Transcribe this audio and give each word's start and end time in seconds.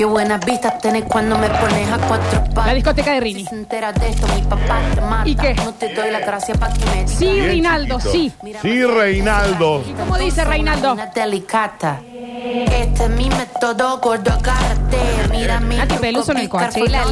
Qué 0.00 0.06
buenas 0.06 0.42
vistas 0.46 0.78
tenés 0.78 1.04
cuando 1.04 1.36
me 1.36 1.46
pones 1.50 1.92
a 1.92 1.98
cuatro 1.98 2.42
patas. 2.54 2.66
La 2.68 2.72
discoteca 2.72 3.12
de 3.12 3.20
Rini. 3.20 3.40
Si 3.42 3.48
se 3.50 3.54
entera 3.54 3.92
de 3.92 4.08
esto, 4.08 4.26
mi 4.34 4.40
papá 4.40 4.80
te 4.94 5.00
mata. 5.02 5.28
¿Y 5.28 5.34
qué? 5.36 5.52
No 5.56 5.74
te 5.74 5.92
doy 5.92 6.10
la 6.10 6.20
gracia 6.20 6.54
pa' 6.54 6.72
que 6.72 6.86
me. 6.86 7.06
Sí, 7.06 7.30
Bien 7.30 7.48
Rinaldo, 7.50 7.98
chiquito. 7.98 8.10
sí. 8.10 8.32
Sí, 8.62 8.82
Reinaldo. 8.86 9.84
¿Y 9.86 9.92
cómo 9.92 10.16
dice 10.16 10.42
Reinaldo? 10.46 10.94
Una 10.94 11.04
delicata. 11.04 12.00
Este 12.08 13.04
es 13.04 13.10
mi 13.10 13.28
método, 13.28 13.98
gordo, 13.98 14.32
agárrate. 14.32 14.96
Mira 15.32 15.60
mi 15.60 15.76
Nati 15.76 15.88
truco, 15.88 16.00
Peluso 16.00 16.32
en 16.32 16.38
el 16.38 16.48
Coachella, 16.48 17.04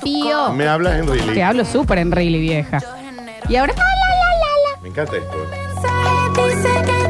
Tío. 0.00 0.52
Me 0.52 0.68
hablas 0.68 1.00
en 1.00 1.06
Te 1.06 1.12
really. 1.14 1.40
hablo 1.40 1.64
súper 1.64 1.98
en 1.98 2.12
really, 2.12 2.38
vieja. 2.38 2.78
Y 3.48 3.56
ahora. 3.56 3.74
la, 3.74 3.82
la, 3.82 4.74
la, 4.76 4.80
Me 4.80 4.90
encanta 4.90 5.16
esto. 5.16 6.46
Dice 6.46 6.68
que 6.86 7.01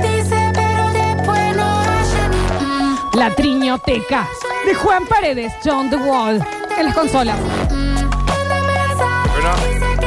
la. 3.28 3.34
Triñoteca 3.34 4.26
de 4.66 4.74
Juan 4.74 5.06
Paredes, 5.06 5.52
John 5.64 5.90
The 5.90 5.96
Wall. 5.96 6.42
En 6.78 6.84
las 6.86 6.94
consolas. 6.94 7.36
Bueno, 9.32 9.50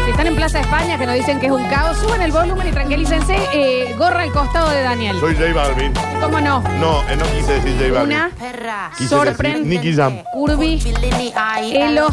Si 0.06 0.12
están 0.12 0.28
en 0.28 0.36
Plaza 0.36 0.60
España, 0.60 0.98
que 0.98 1.06
nos 1.06 1.16
dicen 1.16 1.40
que 1.40 1.48
es 1.48 1.52
un 1.52 1.64
caos, 1.66 1.98
suben 1.98 2.22
el 2.22 2.32
volumen 2.32 2.68
y 2.68 2.72
tranquilícense. 2.72 3.36
Eh, 3.54 3.96
gorra 3.98 4.22
al 4.22 4.32
costado 4.32 4.70
de 4.70 4.82
Daniel. 4.84 5.18
soy 5.20 5.36
J 5.36 5.54
Balvin. 5.54 5.94
¿Cómo 6.22 6.40
no? 6.40 6.62
No, 6.80 7.02
eh, 7.10 7.16
no 7.16 7.26
quise 7.36 7.54
decir 7.54 7.74
J 7.80 7.92
Balvin. 8.00 8.18
Una, 8.18 8.30
perra. 8.40 8.92
Quise 8.98 9.10
sorprendente. 9.10 9.70
decir 9.70 9.84
Nicky 9.84 9.96
Jam. 9.96 10.24
Curvy. 10.34 10.80
Elo. 11.74 12.08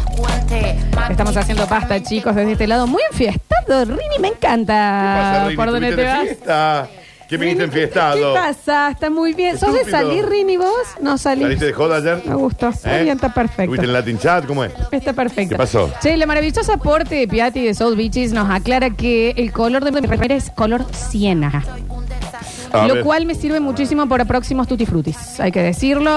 Estamos 1.09 1.35
haciendo 1.37 1.65
pasta, 1.67 2.01
chicos, 2.01 2.35
desde 2.35 2.53
este 2.53 2.67
lado. 2.67 2.87
Muy 2.87 3.01
enfiestado, 3.11 3.85
Rini, 3.85 4.19
me 4.19 4.31
¿Qué 4.31 4.35
pasa, 4.41 4.53
encanta. 4.53 5.43
Rini? 5.45 5.55
¿Por 5.55 5.71
dónde 5.71 5.91
¿Tuviste 5.91 5.95
te 5.95 6.01
de 6.01 6.07
vas? 6.07 6.21
fiesta? 6.23 6.87
¿Qué 7.33 7.37
viniste 7.39 7.63
enfiestado? 7.63 8.33
¿Qué 8.35 8.39
pasa? 8.39 8.91
Está 8.91 9.09
muy 9.09 9.33
bien. 9.33 9.57
¿Sos 9.57 9.73
de 9.73 9.79
Estúpido. 9.79 9.97
salir, 9.97 10.23
Rini, 10.27 10.57
vos? 10.57 10.69
No 11.01 11.17
salís. 11.17 11.45
¿Saliste 11.45 11.65
de 11.65 11.73
joda 11.73 11.97
ayer? 11.97 12.21
Me 12.27 12.35
gustó. 12.35 12.69
Está 12.69 12.99
¿Eh? 12.99 13.03
bien, 13.05 13.15
está 13.15 13.33
perfecto. 13.33 13.63
¿Estuviste 13.63 13.85
en 13.87 13.93
Latin 13.93 14.19
Chat? 14.19 14.45
¿Cómo 14.45 14.63
es? 14.63 14.71
Está 14.91 15.13
perfecto. 15.13 15.49
¿Qué 15.49 15.55
pasó? 15.57 15.91
Che, 15.99 16.15
la 16.15 16.27
maravillosa 16.27 16.75
aporte 16.75 17.15
de 17.15 17.27
Piatti 17.27 17.65
de 17.65 17.73
Soul 17.73 17.95
Beaches 17.95 18.33
nos 18.33 18.47
aclara 18.51 18.91
que 18.91 19.31
el 19.31 19.51
color 19.51 19.83
de 19.83 19.91
mi 19.91 20.05
remera 20.05 20.35
es 20.35 20.51
color 20.51 20.85
siena. 20.93 21.63
A 22.71 22.87
lo 22.87 22.93
ver. 22.93 23.03
cual 23.03 23.25
me 23.25 23.33
sirve 23.33 23.59
muchísimo 23.59 24.07
para 24.07 24.25
próximos 24.25 24.67
tutti 24.67 24.85
frutis, 24.85 25.39
hay 25.39 25.51
que 25.51 25.63
decirlo. 25.63 26.11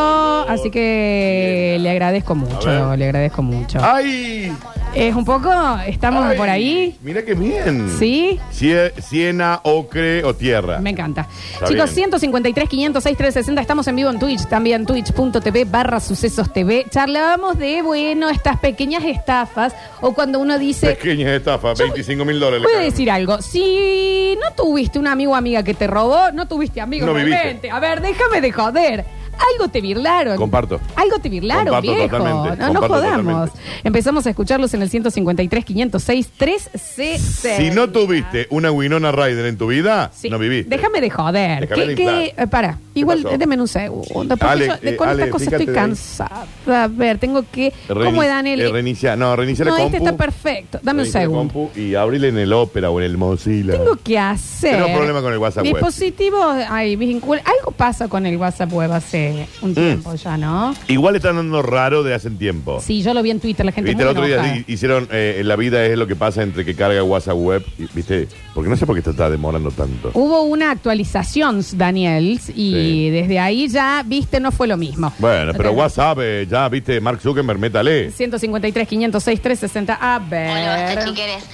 Así 0.47 0.71
que 0.71 1.79
le 1.81 1.91
agradezco 1.91 2.35
mucho, 2.35 2.67
ver. 2.91 2.99
le 2.99 3.05
agradezco 3.07 3.43
mucho. 3.43 3.79
¡Ay! 3.83 4.53
Es 4.97 5.15
un 5.15 5.25
poco, 5.27 5.51
estamos 5.87 6.25
Ay, 6.25 6.39
por 6.39 6.49
ahí. 6.49 6.97
Mira 7.03 7.23
qué 7.23 7.35
bien. 7.35 7.91
¿Sí? 7.99 8.41
Sie- 8.51 8.91
Siena, 9.01 9.61
ocre 9.63 10.25
o 10.25 10.35
tierra. 10.35 10.79
Me 10.79 10.91
encanta. 10.91 11.29
Está 11.53 11.67
Chicos, 11.67 11.85
bien. 11.95 12.11
153, 12.11 12.69
506, 12.69 13.17
360. 13.17 13.61
Estamos 13.61 13.87
en 13.89 13.97
vivo 13.97 14.09
en 14.11 14.19
Twitch, 14.19 14.47
también 14.47 14.87
twitch.tv 14.87 15.67
barra 15.67 16.01
sucesos 16.01 16.51
TV. 16.53 16.87
Charlábamos 16.89 17.59
de, 17.59 17.83
bueno, 17.83 18.31
estas 18.31 18.59
pequeñas 18.59 19.05
estafas 19.05 19.75
o 20.01 20.15
cuando 20.15 20.39
uno 20.39 20.59
dice, 20.59 20.87
Pequeña 20.95 21.35
estafa, 21.35 21.75
25 21.75 22.25
mil 22.25 22.41
dólares. 22.41 22.63
le 22.63 22.67
cagan. 22.73 22.85
decir 22.91 23.11
algo. 23.11 23.43
Si 23.43 24.37
no 24.43 24.53
tuviste 24.55 24.99
un 24.99 25.09
amigo 25.09 25.33
o 25.33 25.35
amiga 25.35 25.63
que 25.63 25.75
te 25.75 25.87
robó, 25.87 26.31
no 26.33 26.49
tuviste 26.49 26.81
amigos 26.81 27.07
No 27.07 27.13
viviste. 27.15 27.37
realmente. 27.39 27.71
A 27.71 27.81
ver, 27.81 28.01
déjame 28.01 28.41
de 28.41 28.51
joder. 28.53 29.05
Algo 29.53 29.69
te 29.71 29.81
virlaron. 29.81 30.37
Comparto. 30.37 30.81
Algo 30.97 31.19
te 31.19 31.29
virlaron, 31.29 31.67
Comparto 31.67 31.93
viejo. 31.95 32.17
totalmente, 32.17 32.57
No, 32.63 32.73
no 32.73 32.81
comparto 32.81 33.07
jodamos. 33.07 33.51
Empezamos 33.85 34.27
a 34.27 34.31
escucharlos 34.31 34.73
en 34.75 34.83
el 34.83 34.91
153, 34.91 35.65
506, 35.65 36.29
3C. 36.39 37.19
Si 37.57 37.71
no 37.71 37.89
tuviste 37.91 38.47
una 38.51 38.71
Winona 38.71 39.13
Ryder 39.13 39.47
en 39.47 39.57
tu 39.59 39.67
vida, 39.69 40.11
Sí. 40.15 40.29
no 40.31 40.39
viviste. 40.39 40.75
Déjame 40.75 41.01
de 41.01 41.11
joder. 41.11 41.61
Déjame 41.61 41.83
¿Qué, 41.83 41.89
de 41.89 41.95
qué, 41.95 42.03
inflar. 42.03 42.23
eh, 42.45 42.47
para, 42.51 42.79
igual 42.95 43.23
pasó? 43.23 43.39
déme 43.39 43.61
un 43.61 43.69
segundo. 43.69 44.37
Porque 44.37 44.45
Ale, 44.45 44.67
yo 44.67 44.77
de- 44.79 44.91
eh, 44.91 44.97
con 44.97 45.09
Ale, 45.09 45.23
esta 45.25 45.33
cosa 45.33 45.45
fíjate 45.45 45.63
estoy 45.65 45.75
de 45.75 45.81
ahí. 45.81 45.87
cansada. 45.87 46.47
A 46.67 46.89
ver, 46.89 47.19
tengo 47.19 47.45
que. 47.51 47.73
¿Cómo 47.89 48.23
es, 48.23 48.29
Daniel? 48.29 48.61
Eh, 48.61 48.69
reinicia, 48.71 49.17
no, 49.17 49.37
reinicia 49.37 49.65
no, 49.65 49.73
la 49.77 49.85
este 49.85 49.99
compu. 49.99 50.07
está 50.07 50.17
perfecto. 50.17 50.79
Dame 50.83 51.01
un 51.03 51.05
Reinicia 51.05 51.21
la 51.21 51.25
segundo. 51.25 51.53
compu 51.55 51.71
y 51.81 51.95
abrile 51.95 52.29
en 52.29 52.39
el 52.39 52.53
Opera 52.53 52.91
o 52.91 52.99
en 53.01 53.07
el 53.07 53.17
Mozilla. 53.17 53.73
Tengo 53.73 53.97
que 53.97 54.19
hacer. 54.19 54.77
Tengo 54.83 54.97
problema 54.97 55.23
con 55.23 55.33
el 55.33 55.39
WhatsApp 55.39 55.65
web. 55.65 55.75
Dispositivos, 55.75 56.57
ay, 56.69 56.97
vincul- 56.97 57.41
algo 57.45 57.71
pasa 57.77 58.09
con 58.09 58.27
el 58.27 58.37
WhatsApp 58.37 58.73
web 58.73 58.93
hace 58.93 59.26
un 59.63 59.75
tiempo 59.75 60.15
ya, 60.15 60.37
¿no? 60.37 60.75
Igual 60.89 61.17
están 61.17 61.37
dando 61.37 61.63
raro 61.63 62.03
de 62.03 62.15
hace 62.15 62.29
un 62.29 62.39
tiempo. 62.39 62.81
Sí, 62.81 63.03
yo 63.03 63.15
lo 63.15 63.23
vi 63.23 63.31
en 63.31 63.41
Twitter, 63.41 63.65
la 63.67 63.73
gente 63.73 63.91
Viste, 63.91 64.05
muy 64.05 64.11
el 64.11 64.17
otro 64.17 64.27
día 64.27 64.37
enojada. 64.37 64.55
di- 64.67 64.73
hicieron, 64.73 65.09
eh, 65.13 65.43
la 65.45 65.57
vida 65.57 65.85
es 65.85 65.97
lo 65.99 66.07
que 66.07 66.17
pasa 66.17 66.43
entre 66.43 66.65
que 66.65 66.75
carga 66.75 67.03
WhatsApp 67.03 67.37
web, 67.37 67.65
y, 67.79 67.87
viste, 67.95 68.29
porque 68.55 68.71
no 68.71 68.77
sé 68.77 68.87
por 68.87 68.95
qué 68.95 69.01
esto 69.01 69.11
está 69.11 69.29
demorando 69.31 69.71
tanto. 69.71 70.11
Hubo 70.15 70.43
una 70.43 70.71
actualización, 70.71 71.65
Daniel, 71.75 72.25
y 72.25 72.39
Sí. 72.39 73.11
desde 73.11 73.39
ahí 73.39 73.69
ya, 73.69 74.03
viste, 74.05 74.41
no 74.41 74.53
fue 74.53 74.67
lo 74.67 74.77
mismo. 74.77 75.13
Bueno, 75.19 75.53
pero 75.53 75.71
Entonces, 75.71 75.99
WhatsApp, 75.99 76.19
eh, 76.23 76.47
ya, 76.51 76.69
viste, 76.69 77.01
Mark 77.01 77.21
Zuckerberg, 77.21 77.59
métale. 77.59 78.11
153, 78.11 78.87
506, 78.89 79.41
360. 79.43 79.95
A 80.01 80.19
ver. 80.19 80.51
Hola, 80.51 80.83
basta 80.95 81.05
chiqueres. 81.07 81.45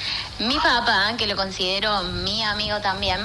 Mi 0.40 0.54
papá, 0.56 1.14
que 1.16 1.26
lo 1.26 1.36
considero 1.36 1.90
mi 2.24 2.42
amigo 2.42 2.76
también, 2.82 3.18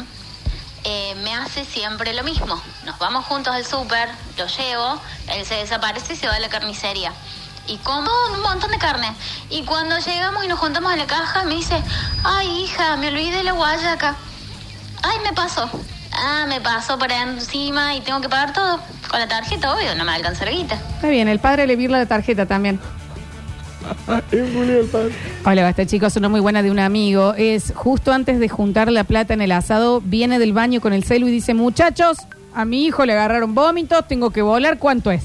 eh, 0.83 1.15
me 1.23 1.33
hace 1.33 1.65
siempre 1.65 2.13
lo 2.13 2.23
mismo. 2.23 2.61
Nos 2.85 2.97
vamos 2.99 3.25
juntos 3.25 3.53
al 3.53 3.65
súper, 3.65 4.09
lo 4.37 4.47
llevo, 4.47 5.01
él 5.33 5.45
se 5.45 5.55
desaparece 5.55 6.13
y 6.13 6.15
se 6.15 6.27
va 6.27 6.35
a 6.35 6.39
la 6.39 6.49
carnicería. 6.49 7.11
Y 7.67 7.77
como 7.79 8.09
un 8.33 8.41
montón 8.41 8.71
de 8.71 8.77
carne. 8.77 9.13
Y 9.49 9.63
cuando 9.63 9.97
llegamos 9.99 10.45
y 10.45 10.47
nos 10.47 10.59
juntamos 10.59 10.93
en 10.93 10.99
la 10.99 11.07
caja, 11.07 11.43
me 11.43 11.55
dice, 11.55 11.81
ay 12.23 12.63
hija, 12.63 12.95
me 12.95 13.09
olvidé 13.09 13.43
la 13.43 13.51
guayaca. 13.51 14.15
Ay, 15.03 15.19
me 15.23 15.33
pasó. 15.33 15.69
Ah, 16.13 16.45
me 16.47 16.61
pasó 16.61 16.97
para 16.97 17.21
encima 17.21 17.95
y 17.95 18.01
tengo 18.01 18.21
que 18.21 18.29
pagar 18.29 18.53
todo. 18.53 18.79
Con 19.09 19.19
la 19.19 19.27
tarjeta, 19.27 19.73
obvio, 19.73 19.93
no 19.95 20.03
me 20.03 20.13
alcanza 20.13 20.45
la 20.45 20.51
guita. 20.51 20.75
Está 20.75 21.09
bien, 21.09 21.27
el 21.27 21.39
padre 21.39 21.67
le 21.67 21.75
virla 21.75 21.99
la 21.99 22.05
tarjeta 22.05 22.45
también. 22.45 22.79
Hola, 25.45 25.63
basta 25.63 25.85
chicos, 25.85 26.15
una 26.15 26.29
muy 26.29 26.39
buena 26.39 26.61
de 26.63 26.71
un 26.71 26.79
amigo. 26.79 27.33
Es 27.37 27.71
justo 27.75 28.11
antes 28.11 28.39
de 28.39 28.49
juntar 28.49 28.91
la 28.91 29.03
plata 29.03 29.33
en 29.33 29.41
el 29.41 29.51
asado, 29.51 30.01
viene 30.01 30.39
del 30.39 30.53
baño 30.53 30.81
con 30.81 30.93
el 30.93 31.03
celu 31.03 31.27
y 31.27 31.31
dice, 31.31 31.53
muchachos, 31.53 32.17
a 32.53 32.65
mi 32.65 32.85
hijo 32.85 33.05
le 33.05 33.13
agarraron 33.13 33.53
vómitos, 33.55 34.07
tengo 34.07 34.31
que 34.31 34.41
volar, 34.41 34.77
¿cuánto 34.79 35.11
es? 35.11 35.23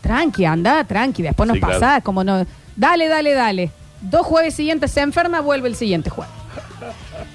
Tranqui, 0.00 0.44
anda, 0.44 0.82
tranqui, 0.84 1.22
después 1.22 1.46
nos 1.46 1.56
Sí, 1.56 1.60
claro. 1.60 1.80
pasa, 1.80 2.00
como 2.00 2.24
no... 2.24 2.46
Dale, 2.74 3.06
dale, 3.08 3.34
dale. 3.34 3.70
Dos 4.00 4.26
jueves 4.26 4.54
siguientes 4.54 4.90
se 4.90 5.00
enferma, 5.00 5.40
vuelve 5.40 5.68
el 5.68 5.76
siguiente 5.76 6.10
jueves. 6.10 6.32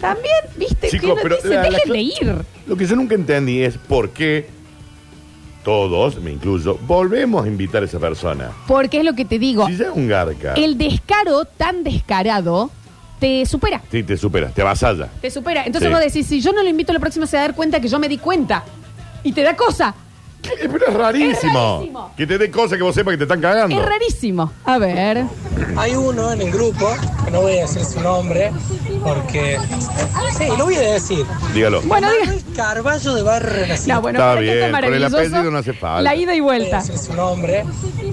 También, 0.01 0.35
viste, 0.57 0.89
Chicos, 0.89 0.99
que 1.05 1.11
uno 1.13 1.21
pero 1.23 1.35
dice, 1.37 1.49
la- 1.49 1.63
la- 1.63 1.69
dejen 1.69 1.93
de 1.93 1.99
ir. 2.01 2.35
Lo 2.67 2.75
que 2.75 2.85
yo 2.85 2.95
nunca 2.95 3.15
entendí 3.15 3.61
es 3.63 3.77
por 3.77 4.09
qué 4.09 4.49
todos, 5.71 6.15
me 6.21 6.31
incluyo, 6.31 6.79
volvemos 6.87 7.43
a 7.43 7.47
invitar 7.49 7.81
a 7.83 7.85
esa 7.87 7.99
persona. 7.99 8.51
Porque 8.67 8.99
es 8.99 9.03
lo 9.03 9.15
que 9.15 9.25
te 9.25 9.37
digo, 9.37 9.67
Si 9.67 9.75
ya 9.75 9.87
es 9.87 9.91
un 9.93 10.07
garca, 10.07 10.53
el 10.53 10.77
descaro 10.77 11.43
tan 11.43 11.83
descarado 11.83 12.71
te 13.19 13.45
supera. 13.45 13.81
sí, 13.91 14.01
te 14.01 14.15
supera, 14.15 14.47
te 14.47 14.61
avasalla. 14.61 15.09
Te 15.19 15.29
supera. 15.29 15.65
Entonces 15.65 15.89
Sí. 15.89 15.93
vos 15.93 16.01
decís, 16.01 16.25
si 16.25 16.39
yo 16.39 16.53
no 16.53 16.63
lo 16.63 16.69
invito 16.69 16.93
la 16.93 16.99
próxima 17.01 17.27
se 17.27 17.35
va 17.35 17.43
a 17.43 17.47
dar 17.47 17.55
cuenta 17.55 17.81
que 17.81 17.89
yo 17.89 17.99
me 17.99 18.07
di 18.07 18.17
cuenta. 18.17 18.63
Y 19.23 19.33
te 19.33 19.41
da 19.41 19.57
cosa. 19.57 19.93
Eh, 20.59 20.69
Pero 20.71 20.87
es 20.87 20.93
rarísimo. 20.93 21.33
Es 21.35 21.77
rarísimo. 21.79 22.11
Que 22.17 22.27
te 22.27 22.37
dé 22.37 22.49
cosas 22.51 22.77
que 22.77 22.83
vos 22.83 22.95
sepas 22.95 23.11
que 23.13 23.17
te 23.17 23.23
están 23.23 23.41
cagando. 23.41 23.79
Es 23.79 23.85
rarísimo. 23.85 24.51
A 24.65 24.77
ver. 24.77 25.25
Hay 25.77 25.95
uno 25.95 26.31
en 26.33 26.41
el 26.41 26.51
grupo, 26.51 26.89
que 27.25 27.31
no 27.31 27.41
voy 27.41 27.57
a 27.57 27.61
decir 27.61 27.83
su 27.85 27.99
nombre, 28.01 28.51
porque... 29.03 29.59
Sí, 30.37 30.45
lo 30.57 30.65
voy 30.65 30.75
a 30.75 30.81
decir. 30.93 31.25
Dígalo. 31.53 31.81
Bueno, 31.81 32.09
diga. 32.11 32.25
Manuel 32.25 32.43
Carballo 32.55 33.13
de 33.15 33.21
Barrio 33.23 33.49
Renacimiento. 33.49 33.93
No, 33.93 34.01
bueno, 34.01 34.19
Está 34.19 34.29
para 34.29 34.39
que 34.39 34.43
bien, 34.43 34.53
esté 34.57 34.59
con 34.59 34.65
el 34.67 34.71
maravilloso, 34.71 35.17
apellido 35.17 35.51
no 35.51 35.57
hace 35.57 35.73
falta. 35.73 36.01
La 36.01 36.15
ida 36.15 36.35
y 36.35 36.39
voy 36.39 36.55
a 36.55 36.57
vuelta. 36.59 36.77
decir 36.77 36.97
su 36.97 37.13
nombre, 37.13 37.63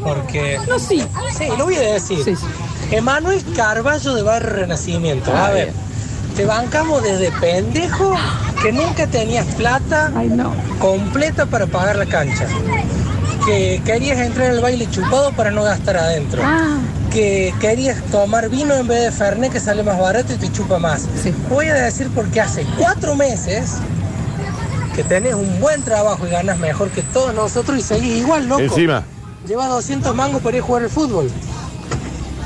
porque... 0.02 0.58
No, 0.68 0.78
sí. 0.78 1.02
Sí, 1.36 1.44
lo 1.58 1.64
voy 1.64 1.74
a 1.76 1.80
decir. 1.80 2.22
Sí, 2.24 2.36
sí. 2.36 2.46
Emanuel 2.90 3.42
Carballo 3.56 4.14
de 4.14 4.22
Barrio 4.22 4.50
Renacimiento. 4.50 5.34
A 5.34 5.50
ver, 5.50 5.72
te 6.36 6.44
bancamos 6.46 7.02
desde 7.02 7.30
pendejo 7.32 8.14
que 8.64 8.72
nunca 8.72 9.06
tenías 9.06 9.44
plata 9.56 10.10
Ay, 10.16 10.28
no. 10.28 10.54
completa 10.78 11.44
para 11.44 11.66
pagar 11.66 11.96
la 11.96 12.06
cancha. 12.06 12.46
Que 13.44 13.82
querías 13.84 14.18
entrar 14.18 14.52
al 14.52 14.60
baile 14.62 14.88
chupado 14.90 15.32
para 15.32 15.50
no 15.50 15.62
gastar 15.62 15.98
adentro. 15.98 16.40
Ah. 16.42 16.78
Que 17.12 17.52
querías 17.60 18.02
tomar 18.04 18.48
vino 18.48 18.74
en 18.74 18.86
vez 18.86 19.02
de 19.02 19.12
Fernet 19.12 19.52
que 19.52 19.60
sale 19.60 19.82
más 19.82 19.98
barato 20.00 20.32
y 20.32 20.36
te 20.36 20.50
chupa 20.50 20.78
más. 20.78 21.06
Sí. 21.22 21.34
Voy 21.50 21.66
a 21.66 21.74
decir 21.74 22.08
porque 22.14 22.40
hace 22.40 22.66
cuatro 22.78 23.14
meses 23.16 23.74
que 24.96 25.04
tenés 25.04 25.34
un 25.34 25.60
buen 25.60 25.82
trabajo 25.82 26.26
y 26.26 26.30
ganas 26.30 26.58
mejor 26.58 26.88
que 26.88 27.02
todos 27.02 27.34
nosotros 27.34 27.78
y 27.78 27.82
seguís 27.82 28.16
igual, 28.16 28.48
loco. 28.48 28.62
Encima. 28.62 29.04
Llevas 29.46 29.68
200 29.68 30.14
mangos 30.16 30.40
para 30.40 30.56
ir 30.56 30.62
a 30.62 30.66
jugar 30.66 30.84
al 30.84 30.90
fútbol. 30.90 31.30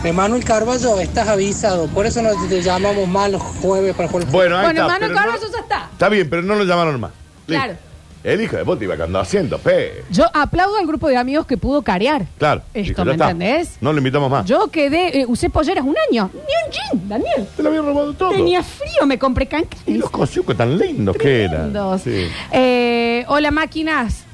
Emanuel 0.05 0.45
Carballo, 0.45 1.01
estás 1.01 1.29
avisado. 1.29 1.87
Por 1.89 2.07
eso 2.07 2.23
no 2.23 2.31
te 2.49 2.63
llamamos 2.63 3.09
más 3.09 3.31
los 3.31 3.43
jueves 3.43 3.95
para 3.97 4.09
jugar. 4.09 4.27
Bueno, 4.29 4.57
ahí 4.57 4.65
Bueno, 4.67 4.83
está. 4.87 4.99
Pero 5.01 5.09
no- 5.13 5.15
Carballo 5.21 5.47
ya 5.53 5.59
está. 5.59 5.89
Está 5.93 6.09
bien, 6.09 6.31
pero 6.31 6.43
no 6.43 6.55
lo 6.55 6.65
llamaron 6.65 7.01
más. 7.01 7.11
Listo. 7.47 7.65
Claro. 7.65 7.79
El 8.25 8.41
hijo 8.41 8.57
de 8.57 8.65
puta 8.65 8.83
iba 8.85 8.97
con 8.97 9.13
200 9.13 9.61
pe. 9.61 10.05
Yo 10.11 10.25
aplaudo 10.35 10.77
al 10.77 10.87
grupo 10.87 11.09
de 11.09 11.17
amigos 11.17 11.47
que 11.47 11.57
pudo 11.57 11.83
carear. 11.83 12.27
Claro. 12.37 12.63
Esto, 12.75 12.91
Dijo, 12.91 13.05
¿me 13.05 13.13
está. 13.13 13.31
entendés? 13.31 13.77
No 13.81 13.93
lo 13.93 13.99
invitamos 13.99 14.31
más. 14.31 14.45
Yo 14.45 14.69
quedé, 14.69 15.21
eh, 15.21 15.27
usé 15.27 15.51
polleras 15.51 15.85
un 15.85 15.95
año. 16.11 16.31
Ni 16.35 16.41
un 16.41 16.73
jean, 17.01 17.09
Daniel. 17.09 17.49
Te 17.57 17.63
lo 17.63 17.69
había 17.69 17.81
robado 17.83 18.13
todo. 18.15 18.31
Tenía 18.31 18.63
frío, 18.63 19.07
me 19.07 19.19
compré 19.19 19.47
cancas. 19.47 19.81
Y 19.87 19.95
los 19.99 20.11
cosiucos 20.11 20.57
tan 20.57 20.77
lindos 20.79 21.17
que 21.17 21.45
eran. 21.45 21.73
Tremendos. 21.73 22.03
Sí. 22.03 22.29
Eh, 22.53 23.25
hola, 23.29 23.51
máquinas. 23.51 24.25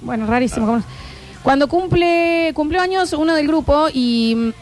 Bueno, 0.00 0.26
rarísimo. 0.26 0.66
¿cómo? 0.66 0.82
Cuando 1.42 1.68
cumple, 1.68 2.52
cumplió 2.54 2.80
años 2.82 3.12
uno 3.12 3.34
del 3.34 3.46
grupo 3.46 3.88
y 3.92 4.34
mm, 4.36 4.52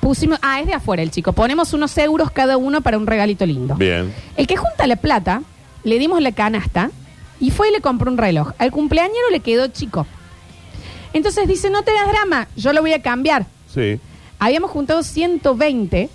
pusimos. 0.00 0.38
Ah, 0.42 0.60
es 0.60 0.66
de 0.66 0.74
afuera 0.74 1.02
el 1.02 1.10
chico. 1.10 1.32
Ponemos 1.32 1.72
unos 1.72 1.96
euros 1.98 2.30
cada 2.30 2.56
uno 2.56 2.80
para 2.80 2.98
un 2.98 3.06
regalito 3.06 3.46
lindo. 3.46 3.74
Bien. 3.76 4.12
El 4.36 4.46
que 4.46 4.56
junta 4.56 4.86
la 4.86 4.96
plata, 4.96 5.42
le 5.84 5.98
dimos 5.98 6.20
la 6.20 6.32
canasta 6.32 6.90
y 7.38 7.50
fue 7.50 7.68
y 7.68 7.72
le 7.72 7.80
compró 7.80 8.10
un 8.10 8.18
reloj. 8.18 8.52
Al 8.58 8.70
cumpleañero 8.70 9.30
le 9.30 9.40
quedó 9.40 9.68
chico. 9.68 10.06
Entonces 11.12 11.46
dice: 11.46 11.70
No 11.70 11.82
te 11.82 11.92
das 11.92 12.08
drama, 12.08 12.48
yo 12.56 12.72
lo 12.72 12.80
voy 12.80 12.92
a 12.92 13.02
cambiar. 13.02 13.46
Sí. 13.72 14.00
Habíamos 14.38 14.70
juntado 14.70 15.02
120, 15.02 16.08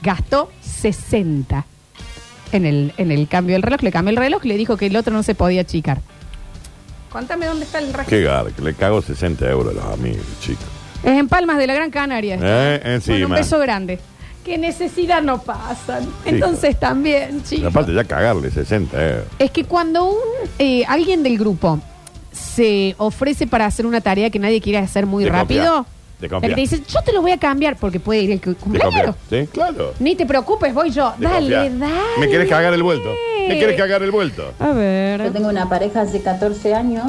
gastó 0.00 0.50
60 0.60 1.64
en 2.52 2.64
el, 2.66 2.92
en 2.96 3.10
el 3.10 3.28
cambio 3.28 3.54
del 3.54 3.62
reloj. 3.62 3.82
Le 3.82 3.92
cambió 3.92 4.10
el 4.10 4.16
reloj, 4.16 4.44
le 4.44 4.56
dijo 4.56 4.76
que 4.76 4.86
el 4.86 4.96
otro 4.96 5.12
no 5.12 5.22
se 5.22 5.34
podía 5.34 5.62
achicar. 5.62 6.00
Cuéntame 7.10 7.46
dónde 7.46 7.64
está 7.64 7.78
el 7.78 7.92
reloj. 7.92 8.08
Qué 8.08 8.22
gar, 8.22 8.52
que 8.52 8.62
le 8.62 8.74
cago 8.74 9.00
60 9.02 9.48
euros 9.50 9.72
a 9.72 9.76
los 9.76 9.84
amigos, 9.92 10.24
chicos. 10.40 10.75
Es 11.02 11.18
en 11.18 11.28
Palmas 11.28 11.58
de 11.58 11.66
la 11.66 11.74
Gran 11.74 11.90
Canaria. 11.90 12.38
Eh, 12.40 12.80
encima. 12.84 13.26
un 13.26 13.32
beso 13.32 13.58
grande. 13.58 13.98
Que 14.44 14.58
necesidad 14.58 15.22
no 15.22 15.40
pasan. 15.42 16.06
Entonces 16.24 16.78
también, 16.78 17.42
chicos. 17.42 17.66
Aparte 17.66 17.92
ya 17.92 18.04
cagarle 18.04 18.50
60 18.50 19.04
euros. 19.08 19.24
Es 19.38 19.50
que 19.50 19.64
cuando 19.64 20.04
un 20.06 20.16
eh, 20.58 20.84
alguien 20.86 21.22
del 21.22 21.36
grupo 21.38 21.80
se 22.32 22.94
ofrece 22.98 23.46
para 23.46 23.66
hacer 23.66 23.86
una 23.86 24.00
tarea 24.00 24.30
que 24.30 24.38
nadie 24.38 24.60
quiere 24.60 24.78
hacer 24.78 25.06
muy 25.06 25.24
Te 25.24 25.30
rápido, 25.30 25.86
te 26.20 26.26
el 26.26 26.40
que 26.40 26.48
te 26.48 26.54
dice, 26.54 26.82
yo 26.88 27.00
te 27.02 27.12
lo 27.12 27.22
voy 27.22 27.32
a 27.32 27.38
cambiar 27.38 27.76
porque 27.76 27.98
puede 27.98 28.20
ir 28.20 28.30
el 28.30 28.40
que- 28.40 28.50
¿Te 28.50 28.56
cumpleañero. 28.56 29.14
confía? 29.14 29.42
Sí, 29.42 29.48
claro. 29.48 29.94
Ni 30.00 30.14
te 30.14 30.26
preocupes, 30.26 30.72
voy 30.74 30.90
yo. 30.90 31.12
Te 31.18 31.24
Dale, 31.24 31.40
confía. 31.56 31.86
dale. 31.88 31.94
¿Me 32.20 32.28
quieres 32.28 32.48
cagar 32.48 32.72
el 32.72 32.82
vuelto? 32.82 33.08
¿Me 33.48 33.58
quieres 33.58 33.76
cagar 33.76 34.02
el 34.02 34.10
vuelto? 34.10 34.52
A 34.60 34.68
ver. 34.72 35.22
Yo 35.24 35.32
tengo 35.32 35.48
una 35.48 35.68
pareja 35.68 36.02
hace 36.02 36.22
14 36.22 36.74
años 36.74 37.04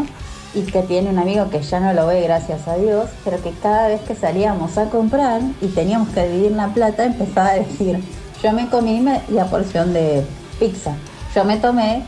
y 0.57 0.63
que 0.63 0.81
tiene 0.81 1.09
un 1.09 1.19
amigo 1.19 1.49
que 1.49 1.61
ya 1.61 1.79
no 1.79 1.93
lo 1.93 2.07
ve, 2.07 2.21
gracias 2.21 2.67
a 2.67 2.75
Dios, 2.77 3.09
pero 3.23 3.41
que 3.41 3.51
cada 3.61 3.87
vez 3.89 4.01
que 4.01 4.15
salíamos 4.15 4.77
a 4.77 4.89
comprar 4.89 5.41
y 5.61 5.67
teníamos 5.67 6.09
que 6.09 6.27
dividir 6.27 6.51
la 6.53 6.69
plata, 6.69 7.05
empezaba 7.05 7.49
a 7.49 7.53
decir, 7.55 7.99
yo 8.43 8.51
me 8.53 8.67
comí 8.69 9.05
la 9.29 9.45
porción 9.45 9.93
de 9.93 10.23
pizza, 10.59 10.93
yo 11.35 11.43
me 11.45 11.57
tomé 11.57 12.03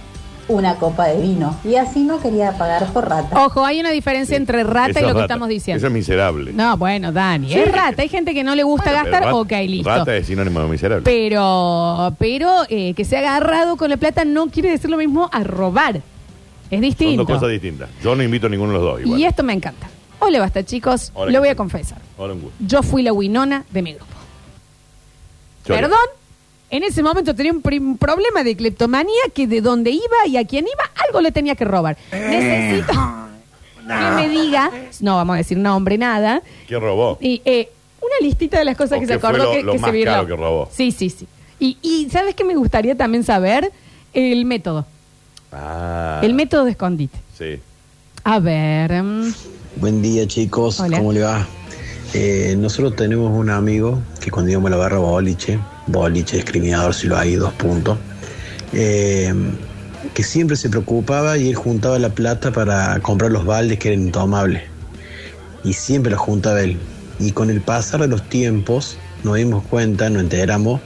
una 0.47 0.77
copa 0.77 1.05
de 1.05 1.21
vino 1.21 1.55
y 1.63 1.75
así 1.75 1.99
no 2.03 2.19
quería 2.19 2.53
pagar 2.57 2.87
por 2.87 3.07
rata. 3.07 3.45
Ojo, 3.45 3.63
hay 3.63 3.79
una 3.81 3.91
diferencia 3.91 4.35
entre 4.35 4.63
rata 4.63 4.89
Eso 4.89 4.99
y 4.99 5.01
lo 5.03 5.07
que 5.09 5.13
rata. 5.13 5.25
estamos 5.25 5.47
diciendo. 5.47 5.77
Eso 5.77 5.85
es 5.87 5.93
miserable. 5.93 6.51
No, 6.53 6.75
bueno, 6.75 7.11
Dani, 7.11 7.53
es 7.53 7.71
rata. 7.71 8.01
Hay 8.01 8.09
gente 8.09 8.33
que 8.33 8.43
no 8.43 8.55
le 8.55 8.63
gusta 8.63 8.85
Bueno, 8.89 9.03
gastar, 9.03 9.23
rat- 9.25 9.33
ok, 9.35 9.51
listo. 9.67 9.87
Rata 9.89 10.15
es 10.15 10.25
sinónimo 10.25 10.59
de 10.61 10.67
miserable. 10.67 11.03
Pero, 11.05 12.15
pero 12.17 12.63
eh, 12.69 12.95
que 12.95 13.05
se 13.05 13.17
ha 13.17 13.19
agarrado 13.19 13.77
con 13.77 13.91
la 13.91 13.97
plata 13.97 14.25
no 14.25 14.47
quiere 14.47 14.71
decir 14.71 14.89
lo 14.89 14.97
mismo 14.97 15.29
a 15.31 15.43
robar. 15.43 16.01
Es 16.69 16.75
Son 16.77 16.81
distinto. 16.81 17.23
dos 17.25 17.35
cosas 17.37 17.49
distintas. 17.51 17.89
Yo 18.03 18.15
no 18.15 18.23
invito 18.23 18.47
a 18.47 18.49
ninguno 18.49 18.73
de 18.73 18.77
los 18.79 18.83
dos. 18.87 19.01
Igual. 19.01 19.19
Y 19.19 19.25
esto 19.25 19.43
me 19.43 19.53
encanta. 19.53 19.89
Hola, 20.19 20.39
basta, 20.39 20.63
chicos. 20.63 21.11
Hola, 21.15 21.31
lo 21.31 21.35
¿qué 21.37 21.39
voy 21.39 21.49
a 21.49 21.55
confesar. 21.55 21.97
Ahora 22.17 22.33
un 22.33 22.41
gusto. 22.41 22.55
Yo 22.59 22.83
fui 22.83 23.01
la 23.03 23.13
winona 23.13 23.65
de 23.71 23.81
mi 23.81 23.93
grupo. 23.93 24.05
Perdón, 25.65 25.97
en 26.71 26.83
ese 26.83 27.03
momento 27.03 27.35
tenía 27.35 27.51
un, 27.53 27.61
problema 27.97 28.43
de 28.43 28.55
cleptomanía 28.55 29.21
que 29.33 29.47
de 29.47 29.61
dónde 29.61 29.91
iba 29.91 30.27
y 30.27 30.37
a 30.37 30.45
quién 30.45 30.65
iba, 30.65 30.83
algo 31.07 31.21
le 31.21 31.31
tenía 31.31 31.55
que 31.55 31.65
robar. 31.65 31.97
Necesito 32.11 32.93
que 33.87 34.11
me 34.15 34.29
diga, 34.29 34.71
no 35.01 35.15
vamos 35.15 35.33
a 35.35 35.37
decir 35.37 35.57
nombre, 35.57 35.97
nada, 35.97 36.41
¿Quién 36.67 36.79
robó? 36.81 37.17
y 37.21 37.41
eh, 37.45 37.69
una 38.01 38.13
listita 38.21 38.59
de 38.59 38.65
las 38.65 38.77
cosas 38.77 38.97
¿O 38.97 39.01
que 39.01 39.07
se 39.07 39.13
qué 39.13 39.19
fue 39.19 39.29
acordó 39.29 39.45
lo- 39.45 39.51
que, 39.51 39.63
lo 39.63 39.71
que 39.73 39.79
más 39.79 39.89
se 39.89 39.95
vieron. 39.95 40.13
caro 40.13 40.27
que 40.27 40.35
robó? 40.35 40.69
Sí, 40.71 40.91
sí, 40.91 41.09
sí. 41.09 41.27
Y, 41.59 41.77
y 41.81 42.07
¿sabes 42.11 42.35
qué 42.35 42.43
me 42.43 42.55
gustaría 42.55 42.95
también 42.95 43.23
saber? 43.23 43.71
El 44.13 44.45
método. 44.45 44.85
Ah. 45.51 46.19
El 46.23 46.33
método 46.33 46.65
de 46.65 46.71
escondite. 46.71 47.17
Sí. 47.37 47.59
A 48.23 48.39
ver. 48.39 49.01
mm, 49.03 49.33
Buen 49.77 50.01
día 50.01 50.27
chicos, 50.27 50.79
Hola. 50.79 50.97
¿cómo 50.97 51.13
le 51.13 51.21
va? 51.21 51.47
Eh, 52.13 52.55
nosotros 52.57 52.95
tenemos 52.95 53.31
un 53.37 53.49
amigo 53.49 53.99
que 54.19 54.31
cuando 54.31 54.51
íbamos 54.51 54.67
a 54.69 54.71
la 54.71 54.77
barra 54.77 54.97
boliche, 54.97 55.59
boliche 55.87 56.37
discriminador 56.37 56.93
si 56.93 57.07
lo 57.07 57.17
hay, 57.17 57.35
dos 57.35 57.53
puntos, 57.53 57.97
eh, 58.73 59.33
que 60.13 60.23
siempre 60.23 60.57
se 60.57 60.69
preocupaba 60.69 61.37
y 61.37 61.49
él 61.49 61.55
juntaba 61.55 61.99
la 61.99 62.09
plata 62.09 62.51
para 62.51 62.99
comprar 63.01 63.31
los 63.31 63.45
baldes 63.45 63.77
que 63.79 63.89
eran 63.89 64.01
intomables. 64.03 64.63
Y 65.63 65.73
siempre 65.73 66.11
los 66.11 66.19
juntaba 66.19 66.61
él. 66.61 66.77
Y 67.19 67.31
con 67.31 67.49
el 67.49 67.61
pasar 67.61 68.01
de 68.01 68.07
los 68.07 68.27
tiempos 68.27 68.97
nos 69.23 69.35
dimos 69.35 69.63
cuenta, 69.65 70.09
nos 70.09 70.23
enteramos 70.23 70.81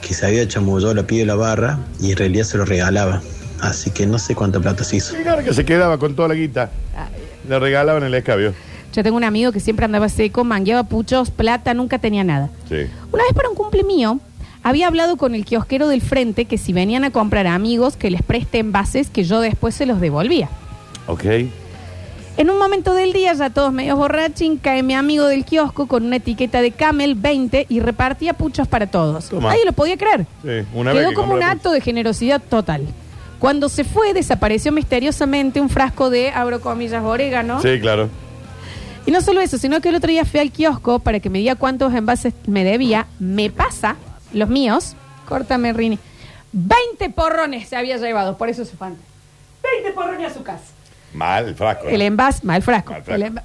que 0.00 0.14
se 0.14 0.24
había 0.24 0.46
chamullado 0.46 0.94
la 0.94 1.06
pie 1.06 1.20
de 1.20 1.26
la 1.26 1.34
barra 1.34 1.80
y 2.00 2.12
en 2.12 2.16
realidad 2.16 2.44
se 2.44 2.56
lo 2.56 2.64
regalaba. 2.64 3.20
Así 3.60 3.90
que 3.90 4.06
no 4.06 4.18
sé 4.18 4.34
cuánta 4.34 4.60
plata 4.60 4.84
se 4.84 4.96
hizo. 4.96 5.14
Claro 5.16 5.42
que 5.42 5.54
se 5.54 5.64
quedaba 5.64 5.98
con 5.98 6.14
toda 6.14 6.28
la 6.28 6.34
guita. 6.34 6.70
Le 7.48 7.58
regalaban 7.58 8.02
el 8.02 8.14
escabio. 8.14 8.54
Yo 8.92 9.02
tengo 9.02 9.16
un 9.16 9.24
amigo 9.24 9.52
que 9.52 9.60
siempre 9.60 9.84
andaba 9.84 10.08
seco, 10.08 10.44
mangueaba 10.44 10.84
puchos, 10.84 11.30
plata, 11.30 11.74
nunca 11.74 11.98
tenía 11.98 12.24
nada. 12.24 12.50
Sí. 12.68 12.86
Una 13.12 13.24
vez 13.24 13.32
para 13.34 13.48
un 13.48 13.54
cumple 13.54 13.84
mío, 13.84 14.20
había 14.62 14.86
hablado 14.86 15.16
con 15.16 15.34
el 15.34 15.44
kiosquero 15.44 15.86
del 15.88 16.00
frente 16.00 16.46
que 16.46 16.58
si 16.58 16.72
venían 16.72 17.04
a 17.04 17.10
comprar 17.10 17.46
a 17.46 17.54
amigos, 17.54 17.96
que 17.96 18.10
les 18.10 18.22
preste 18.22 18.58
envases 18.58 19.10
que 19.10 19.24
yo 19.24 19.40
después 19.40 19.74
se 19.74 19.86
los 19.86 20.00
devolvía. 20.00 20.48
Ok. 21.06 21.24
En 22.38 22.50
un 22.50 22.58
momento 22.58 22.92
del 22.92 23.12
día, 23.12 23.32
ya 23.32 23.48
todos 23.48 23.72
medio 23.72 23.96
borrachín, 23.96 24.58
cae 24.58 24.82
mi 24.82 24.94
amigo 24.94 25.26
del 25.26 25.44
kiosco 25.44 25.86
con 25.86 26.04
una 26.04 26.16
etiqueta 26.16 26.60
de 26.60 26.70
Camel 26.70 27.14
20 27.14 27.66
y 27.68 27.80
repartía 27.80 28.34
puchos 28.34 28.68
para 28.68 28.86
todos. 28.86 29.28
Toma. 29.28 29.50
Nadie 29.50 29.64
lo 29.64 29.72
podía 29.72 29.96
creer. 29.96 30.26
Sí, 30.42 30.66
una 30.74 30.92
vez 30.92 31.00
Quedó 31.00 31.10
que 31.10 31.14
como 31.14 31.34
un 31.34 31.42
acto 31.42 31.70
de 31.70 31.80
generosidad 31.80 32.42
total. 32.42 32.86
Cuando 33.38 33.68
se 33.68 33.84
fue, 33.84 34.12
desapareció 34.14 34.72
misteriosamente 34.72 35.60
un 35.60 35.68
frasco 35.68 36.08
de, 36.10 36.30
abro 36.30 36.60
comillas, 36.60 37.02
orégano. 37.04 37.60
Sí, 37.60 37.78
claro. 37.80 38.08
Y 39.04 39.10
no 39.10 39.20
solo 39.20 39.40
eso, 39.40 39.58
sino 39.58 39.80
que 39.80 39.90
el 39.90 39.94
otro 39.96 40.10
día 40.10 40.24
fui 40.24 40.40
al 40.40 40.50
kiosco 40.50 40.98
para 40.98 41.20
que 41.20 41.30
me 41.30 41.38
diga 41.38 41.54
cuántos 41.54 41.94
envases 41.94 42.34
me 42.46 42.64
debía. 42.64 43.06
Me 43.20 43.50
pasa, 43.50 43.96
los 44.32 44.48
míos, 44.48 44.96
córtame, 45.28 45.72
Rini. 45.72 45.98
20 46.52 47.10
porrones 47.10 47.68
se 47.68 47.76
había 47.76 47.98
llevado, 47.98 48.36
por 48.38 48.48
eso 48.48 48.64
se 48.64 48.74
fue 48.76 48.88
antes. 48.88 49.04
20 49.62 49.92
porrones 49.92 50.30
a 50.30 50.34
su 50.34 50.42
casa. 50.42 50.64
Mal 51.12 51.54
frasco. 51.54 51.86
El 51.88 52.02
envase, 52.02 52.44
mal 52.46 52.62
frasco. 52.62 52.92
Mal 52.92 53.02
frasco. 53.04 53.24
El 53.24 53.32
enva- 53.32 53.42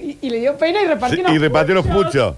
y, 0.00 0.18
y 0.22 0.30
le 0.30 0.40
dio 0.40 0.56
pena 0.56 0.80
y 0.82 0.86
repartió 0.86 1.16
Sí, 1.16 1.20
unos 1.22 1.34
y 1.34 1.38
repartió 1.38 1.74
los 1.74 1.86
puchos. 1.86 2.36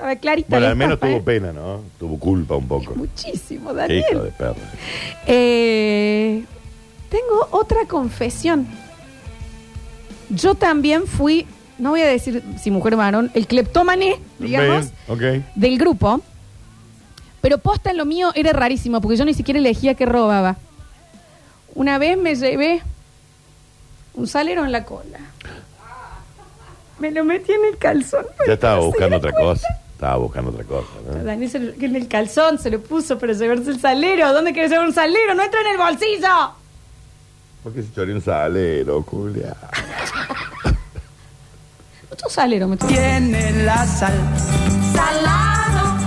A 0.00 0.06
ver, 0.06 0.18
clarita. 0.18 0.48
Bueno, 0.50 0.66
al 0.66 0.76
menos 0.76 1.00
tuvo 1.00 1.10
¿eh? 1.10 1.22
pena, 1.24 1.52
¿no? 1.52 1.82
Tuvo 1.98 2.18
culpa 2.18 2.56
un 2.56 2.68
poco. 2.68 2.94
Muchísimo, 2.94 3.70
Hijo 3.70 3.74
Daniel. 3.74 4.22
de 4.24 4.30
perra. 4.30 4.54
Eh, 5.26 6.44
tengo 7.08 7.48
otra 7.50 7.86
confesión. 7.86 8.66
Yo 10.30 10.54
también 10.54 11.06
fui, 11.06 11.46
no 11.78 11.90
voy 11.90 12.02
a 12.02 12.06
decir 12.06 12.42
si 12.60 12.70
mujer 12.70 12.94
o 12.94 12.96
varón, 12.98 13.30
el 13.34 13.46
cleptómane, 13.46 14.16
digamos, 14.38 14.92
del 15.54 15.78
grupo. 15.78 16.20
Pero 17.40 17.58
posta 17.58 17.90
en 17.90 17.96
lo 17.96 18.04
mío 18.04 18.30
era 18.34 18.52
rarísimo, 18.52 19.00
porque 19.00 19.16
yo 19.16 19.24
ni 19.24 19.34
siquiera 19.34 19.58
elegía 19.58 19.94
qué 19.94 20.06
robaba. 20.06 20.56
Una 21.74 21.98
vez 21.98 22.18
me 22.18 22.34
llevé 22.34 22.82
un 24.14 24.26
salero 24.26 24.64
en 24.64 24.72
la 24.72 24.84
cola. 24.84 25.18
Me 26.98 27.10
lo 27.10 27.24
metí 27.24 27.52
en 27.52 27.64
el 27.64 27.78
calzón. 27.78 28.26
Ya 28.46 28.54
estaba 28.54 28.80
buscando 28.80 29.16
otra 29.16 29.32
cosa. 29.32 29.66
Estaba 29.98 30.16
buscando 30.16 30.50
otra 30.52 30.62
cosa. 30.62 30.86
¿no? 31.12 31.24
Daniel 31.24 31.50
se 31.50 31.58
lo- 31.58 31.74
que 31.74 31.86
en 31.86 31.96
el 31.96 32.06
calzón 32.06 32.56
se 32.60 32.70
lo 32.70 32.80
puso 32.80 33.18
para 33.18 33.32
llevarse 33.32 33.68
el 33.70 33.80
salero. 33.80 34.32
¿Dónde 34.32 34.52
quieres 34.52 34.70
llevar 34.70 34.86
un 34.86 34.94
salero? 34.94 35.34
¡No 35.34 35.42
entra 35.42 35.60
en 35.60 35.66
el 35.66 35.76
bolsillo! 35.76 36.52
¿Por 37.64 37.72
qué 37.74 37.82
se 37.82 37.92
choró 37.92 38.12
un 38.14 38.22
salero, 38.22 39.02
culia? 39.02 39.56
Otro 42.12 42.28
salero 42.30 42.68
me 42.68 42.76
tocó. 42.76 42.92
tiene 42.92 43.64
la 43.64 43.84
sal. 43.86 44.14
Salado. 44.94 45.98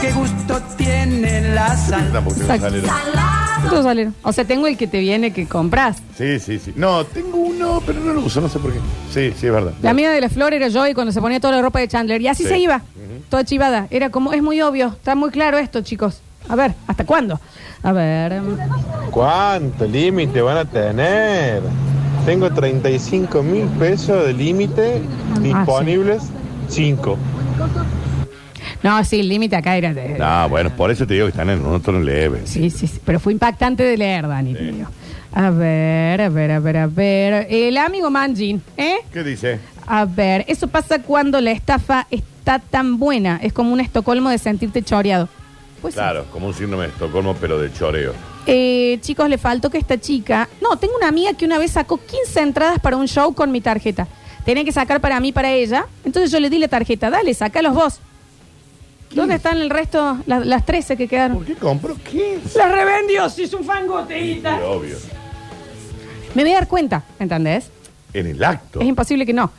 Qué 0.00 0.12
gusto 0.12 0.62
tiene 0.78 1.52
la 1.54 1.76
sal. 1.76 2.10
Tampoco 2.12 2.36
tiene 2.36 2.48
un 2.48 2.54
Exacto. 2.56 2.86
salero. 2.88 3.20
Otro 3.66 3.82
salero. 3.82 4.12
O 4.22 4.32
sea, 4.32 4.46
tengo 4.46 4.66
el 4.66 4.78
que 4.78 4.86
te 4.86 4.98
viene 5.00 5.34
que 5.34 5.46
compras. 5.46 5.98
Sí, 6.16 6.38
sí, 6.40 6.58
sí. 6.58 6.72
No, 6.74 7.04
tengo 7.04 7.36
uno, 7.36 7.82
pero 7.84 8.00
no 8.00 8.14
lo 8.14 8.20
uso, 8.20 8.40
no 8.40 8.48
sé 8.48 8.58
por 8.58 8.72
qué. 8.72 8.78
Sí, 9.12 9.34
sí, 9.38 9.46
es 9.48 9.52
verdad. 9.52 9.74
La 9.82 9.90
amiga 9.90 10.10
de 10.10 10.20
la 10.22 10.30
flor 10.30 10.54
era 10.54 10.68
yo 10.68 10.86
y 10.86 10.94
cuando 10.94 11.12
se 11.12 11.20
ponía 11.20 11.38
toda 11.40 11.56
la 11.56 11.60
ropa 11.62 11.78
de 11.80 11.86
Chandler. 11.88 12.22
Y 12.22 12.28
así 12.28 12.44
Sí. 12.44 12.48
se 12.48 12.58
iba. 12.58 12.80
Toda 13.30 13.44
chivada. 13.44 13.86
Era 13.90 14.10
como, 14.10 14.32
es 14.32 14.42
muy 14.42 14.60
obvio. 14.60 14.88
Está 14.88 15.14
muy 15.14 15.30
claro 15.30 15.56
esto, 15.56 15.80
chicos. 15.82 16.20
A 16.48 16.56
ver, 16.56 16.74
¿hasta 16.86 17.04
cuándo? 17.06 17.40
A 17.82 17.92
ver. 17.92 18.32
em, 18.32 18.56
¿Cuánto 19.10 19.86
límite 19.86 20.42
van 20.42 20.58
a 20.58 20.64
tener? 20.64 21.62
Tengo 22.26 22.50
35 22.50 23.42
mil 23.42 23.66
pesos 23.78 24.26
de 24.26 24.32
límite 24.32 25.00
disponibles, 25.40 26.24
5. 26.68 27.16
No, 28.82 29.04
sí, 29.04 29.20
el 29.20 29.28
límite 29.28 29.56
acá 29.56 29.76
era 29.76 29.94
de. 29.94 30.18
No, 30.18 30.48
bueno, 30.48 30.70
por 30.70 30.90
eso 30.90 31.06
te 31.06 31.14
digo 31.14 31.26
que 31.26 31.30
están 31.30 31.50
en 31.50 31.64
un 31.64 31.74
otro 31.74 32.00
leve. 32.00 32.42
Sí, 32.44 32.70
sí, 32.70 32.86
sí. 32.86 32.98
Pero 33.04 33.20
fue 33.20 33.32
impactante 33.32 33.82
de 33.82 33.96
leer, 33.96 34.26
Dani. 34.26 34.56
A 35.32 35.50
ver, 35.50 36.20
a 36.22 36.28
ver, 36.28 36.50
a 36.50 36.58
ver, 36.58 36.76
a 36.76 36.86
ver. 36.88 37.46
El 37.50 37.76
amigo 37.76 38.10
Manjin, 38.10 38.60
¿eh? 38.76 38.96
¿Qué 39.12 39.22
dice? 39.22 39.60
A 39.92 40.04
ver, 40.04 40.44
eso 40.46 40.68
pasa 40.68 41.02
cuando 41.02 41.40
la 41.40 41.50
estafa 41.50 42.06
está 42.12 42.60
tan 42.60 42.96
buena. 42.98 43.40
Es 43.42 43.52
como 43.52 43.72
un 43.72 43.80
Estocolmo 43.80 44.30
de 44.30 44.38
sentirte 44.38 44.82
choreado. 44.82 45.28
Pues 45.82 45.94
sí. 45.94 45.98
Claro, 45.98 46.26
como 46.30 46.46
un 46.46 46.54
síndrome 46.54 46.84
de 46.84 46.90
Estocolmo, 46.90 47.34
pero 47.40 47.58
de 47.58 47.72
choreo. 47.72 48.12
Eh, 48.46 48.98
chicos, 49.00 49.28
le 49.28 49.36
faltó 49.36 49.68
que 49.68 49.78
esta 49.78 49.98
chica. 50.00 50.48
No, 50.60 50.76
tengo 50.76 50.94
una 50.96 51.08
amiga 51.08 51.32
que 51.34 51.44
una 51.44 51.58
vez 51.58 51.72
sacó 51.72 51.98
15 51.98 52.40
entradas 52.40 52.78
para 52.78 52.96
un 52.96 53.08
show 53.08 53.34
con 53.34 53.50
mi 53.50 53.60
tarjeta. 53.60 54.06
Tenía 54.44 54.62
que 54.64 54.70
sacar 54.70 55.00
para 55.00 55.18
mí, 55.18 55.32
para 55.32 55.50
ella. 55.50 55.86
Entonces 56.04 56.30
yo 56.30 56.38
le 56.38 56.50
di 56.50 56.58
la 56.58 56.68
tarjeta. 56.68 57.10
Dale, 57.10 57.34
sácalos 57.34 57.74
vos. 57.74 57.98
¿Dónde 59.12 59.34
están 59.34 59.58
el 59.58 59.70
resto? 59.70 60.18
La- 60.26 60.38
las 60.38 60.64
13 60.64 60.96
que 60.96 61.08
quedaron. 61.08 61.38
¿Por 61.38 61.46
qué 61.46 61.56
compró 61.56 61.96
15? 61.96 62.56
Las 62.56 62.70
revendió, 62.70 63.28
si 63.28 63.42
es 63.42 63.52
un 63.54 63.64
fangoteíta. 63.64 64.56
Sí, 64.56 64.62
obvio. 64.64 64.96
Me 66.36 66.44
voy 66.44 66.52
a 66.52 66.54
dar 66.54 66.68
cuenta, 66.68 67.02
¿entendés? 67.18 67.70
En 68.12 68.26
el 68.26 68.42
acto. 68.44 68.80
Es 68.80 68.86
imposible 68.86 69.24
que 69.26 69.32
no. 69.32 69.50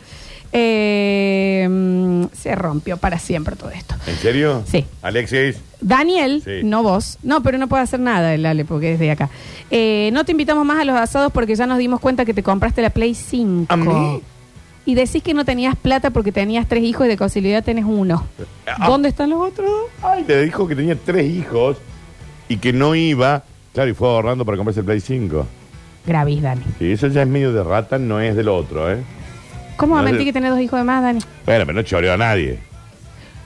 Eh, 0.53 1.65
mm, 1.69 2.25
se 2.33 2.55
rompió 2.55 2.97
para 2.97 3.17
siempre 3.19 3.55
todo 3.55 3.69
esto. 3.69 3.95
¿En 4.05 4.15
serio? 4.17 4.63
Sí. 4.67 4.85
Alexis. 5.01 5.57
Daniel, 5.79 6.41
Sí. 6.43 6.61
no 6.63 6.83
vos. 6.83 7.17
No, 7.23 7.41
pero 7.41 7.57
no 7.57 7.67
puede 7.67 7.83
hacer 7.83 7.99
nada 7.99 8.33
el 8.33 8.45
Ale 8.45 8.65
porque 8.65 8.93
es 8.93 8.99
de 8.99 9.11
acá. 9.11 9.29
Eh, 9.69 10.09
no 10.13 10.25
te 10.25 10.31
invitamos 10.33 10.65
más 10.65 10.79
a 10.81 10.85
los 10.85 10.95
asados 10.97 11.31
porque 11.31 11.55
ya 11.55 11.67
nos 11.67 11.77
dimos 11.77 11.99
cuenta 12.01 12.25
que 12.25 12.33
te 12.33 12.43
compraste 12.43 12.81
la 12.81 12.89
Play 12.89 13.15
5. 13.15 13.67
¿A 13.73 13.77
mí? 13.77 14.21
Y 14.85 14.95
decís 14.95 15.21
que 15.23 15.33
no 15.33 15.45
tenías 15.45 15.75
plata 15.75 16.09
porque 16.09 16.31
tenías 16.31 16.67
tres 16.67 16.83
hijos 16.83 17.05
y 17.05 17.09
de 17.09 17.15
casualidad 17.17 17.63
tenés 17.63 17.85
uno. 17.85 18.25
Ah. 18.67 18.87
¿Dónde 18.87 19.09
están 19.09 19.29
los 19.29 19.41
otros? 19.49 19.69
Ay, 20.01 20.25
le 20.27 20.43
dijo 20.43 20.67
que 20.67 20.75
tenía 20.75 20.95
tres 20.95 21.29
hijos 21.31 21.77
y 22.49 22.57
que 22.57 22.73
no 22.73 22.93
iba. 22.95 23.43
Claro, 23.73 23.89
y 23.89 23.93
fue 23.93 24.09
ahorrando 24.09 24.43
para 24.43 24.57
comprarse 24.57 24.81
el 24.81 24.85
Play 24.85 24.99
5. 24.99 25.45
Gravis, 26.05 26.41
Dani. 26.41 26.61
Sí, 26.79 26.91
eso 26.91 27.07
ya 27.07 27.21
es 27.21 27.27
medio 27.27 27.53
de 27.53 27.63
rata, 27.63 27.97
no 27.97 28.19
es 28.19 28.35
del 28.35 28.49
otro, 28.49 28.91
¿eh? 28.91 28.97
¿Cómo 29.77 29.95
va 29.95 30.01
a 30.01 30.03
No 30.03 30.09
mentir 30.09 30.25
que 30.27 30.33
tenés 30.33 30.51
dos 30.51 30.59
hijos 30.59 30.79
de 30.79 30.83
más, 30.83 31.01
Dani? 31.03 31.19
Bueno, 31.45 31.65
pero 31.65 31.73
no 31.73 31.81
choreó 31.83 32.13
a 32.13 32.17
nadie. 32.17 32.59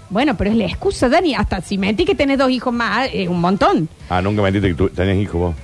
Bueno, 0.09 0.35
pero 0.37 0.51
es 0.51 0.55
la 0.57 0.65
excusa, 0.65 1.09
Dani. 1.09 1.33
Hasta 1.35 1.61
si 1.61 1.77
mentí 1.77 2.05
que 2.05 2.15
tenés 2.15 2.37
dos 2.37 2.49
hijos 2.51 2.73
más, 2.73 3.09
es 3.13 3.27
un 3.27 3.41
montón. 3.41 3.89
Ah, 4.09 4.21
nunca 4.21 4.41
mentiste 4.41 4.67
que 4.69 4.73
tú 4.75 4.89
tenías 4.89 5.17
hijos 5.17 5.33
vos. 5.41 5.55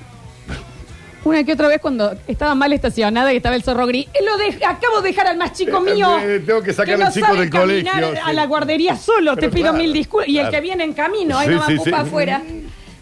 Una 1.24 1.44
que 1.44 1.54
otra 1.54 1.68
vez 1.68 1.80
cuando 1.80 2.16
estaba 2.28 2.56
mal 2.56 2.74
estacionada 2.74 3.32
y 3.32 3.38
estaba 3.38 3.56
el 3.56 3.62
zorro 3.62 3.86
gris. 3.86 4.08
eh, 4.08 4.20
Lo 4.26 4.38
de- 4.38 4.66
acabo 4.66 5.02
de 5.02 5.10
dejar 5.10 5.28
al 5.28 5.38
más 5.38 5.54
chico 5.54 5.78
Eh, 5.86 5.94
mío. 5.94 6.18
eh, 6.20 6.40
tengo 6.44 6.64
que 6.64 6.74
sacar 6.74 6.98
no 6.98 7.06
al 7.06 7.14
chico 7.14 7.28
sabe 7.28 7.40
del 7.42 7.50
caminar 7.52 7.94
colegio, 8.02 8.24
A 8.26 8.30
sí. 8.30 8.36
la 8.36 8.46
guardería 8.48 8.96
solo. 8.96 9.36
Pero 9.36 9.50
Te 9.50 9.54
pido 9.56 9.70
claro, 9.70 9.78
mil 9.78 9.94
disculpas. 9.94 10.28
Y 10.28 10.38
el 10.40 10.48
claro. 10.48 10.52
que 10.56 10.62
viene 10.62 10.84
en 10.84 10.94
camino, 10.94 11.38
ahí 11.38 11.48
Sí, 11.48 11.54
no 11.54 11.60
va 11.60 11.68
sí, 11.68 11.76
a 11.78 11.84
sí. 11.84 11.92
afuera. 11.94 12.42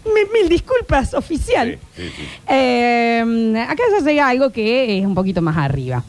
Mil, 0.04 0.26
mil 0.32 0.48
disculpas, 0.48 1.14
oficial. 1.14 1.78
Sí, 1.94 2.02
sí, 2.02 2.12
sí. 2.16 2.22
Eh, 2.48 3.64
acá 3.68 3.82
ya 3.98 4.04
llega 4.04 4.28
algo 4.28 4.50
que 4.50 4.98
es 4.98 5.04
un 5.04 5.14
poquito 5.14 5.42
más 5.42 5.56
arriba. 5.56 6.02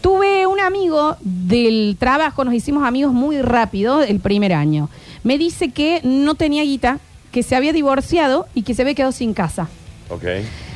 Tuve 0.00 0.46
un 0.46 0.60
amigo 0.60 1.16
del 1.20 1.96
trabajo, 1.98 2.44
nos 2.44 2.54
hicimos 2.54 2.84
amigos 2.84 3.12
muy 3.12 3.40
rápido 3.40 4.02
el 4.02 4.20
primer 4.20 4.52
año. 4.52 4.88
Me 5.24 5.38
dice 5.38 5.70
que 5.70 6.00
no 6.02 6.34
tenía 6.34 6.62
guita, 6.62 6.98
que 7.30 7.42
se 7.42 7.56
había 7.56 7.72
divorciado 7.72 8.46
y 8.54 8.62
que 8.62 8.74
se 8.74 8.82
había 8.82 8.94
quedado 8.94 9.12
sin 9.12 9.32
casa. 9.32 9.68
Ok. 10.08 10.24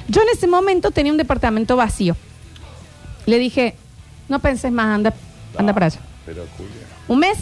Yo 0.09 0.23
en 0.23 0.29
ese 0.33 0.47
momento 0.47 0.91
tenía 0.91 1.13
un 1.13 1.19
departamento 1.19 1.77
vacío. 1.77 2.17
Le 3.27 3.39
dije, 3.39 3.75
no 4.29 4.39
penses 4.39 4.71
más, 4.71 4.87
anda, 4.87 5.15
anda 5.59 5.73
para 5.73 5.87
allá. 5.87 6.01
Pero, 6.25 6.45
Julia. 6.57 6.73
Un 7.09 7.19
mes, 7.19 7.39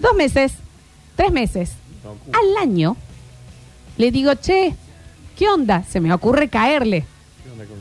dos 0.00 0.14
meses, 0.14 0.54
tres 1.14 1.30
meses. 1.30 1.72
No. 2.02 2.16
Al 2.32 2.62
año, 2.62 2.96
le 3.96 4.10
digo, 4.10 4.34
che, 4.34 4.74
¿qué 5.36 5.48
onda? 5.48 5.82
Se 5.84 6.00
me 6.00 6.12
ocurre 6.12 6.48
caerle. 6.48 7.04
¿Qué 7.44 7.50
onda 7.50 7.64
con? 7.64 7.76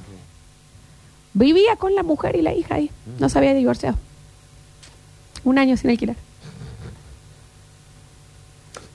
Vivía 1.34 1.75
con 1.75 1.93
la 1.95 2.03
mujer 2.03 2.36
y 2.38 2.41
la 2.41 2.53
hija 2.53 2.75
ahí. 2.75 2.89
No 3.19 3.27
se 3.29 3.38
había 3.38 3.53
divorciado. 3.53 3.98
Un 5.43 5.57
año 5.60 5.75
sin 5.77 5.89
alquilar. 5.89 6.15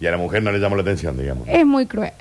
Y 0.01 0.07
a 0.07 0.11
la 0.11 0.17
mujer 0.17 0.43
no 0.43 0.51
le 0.51 0.59
llamó 0.59 0.77
la 0.77 0.83
atención, 0.83 1.17
digamos. 1.19 1.47
Es 1.47 1.67
muy 1.67 1.87
cruel. 1.87 2.13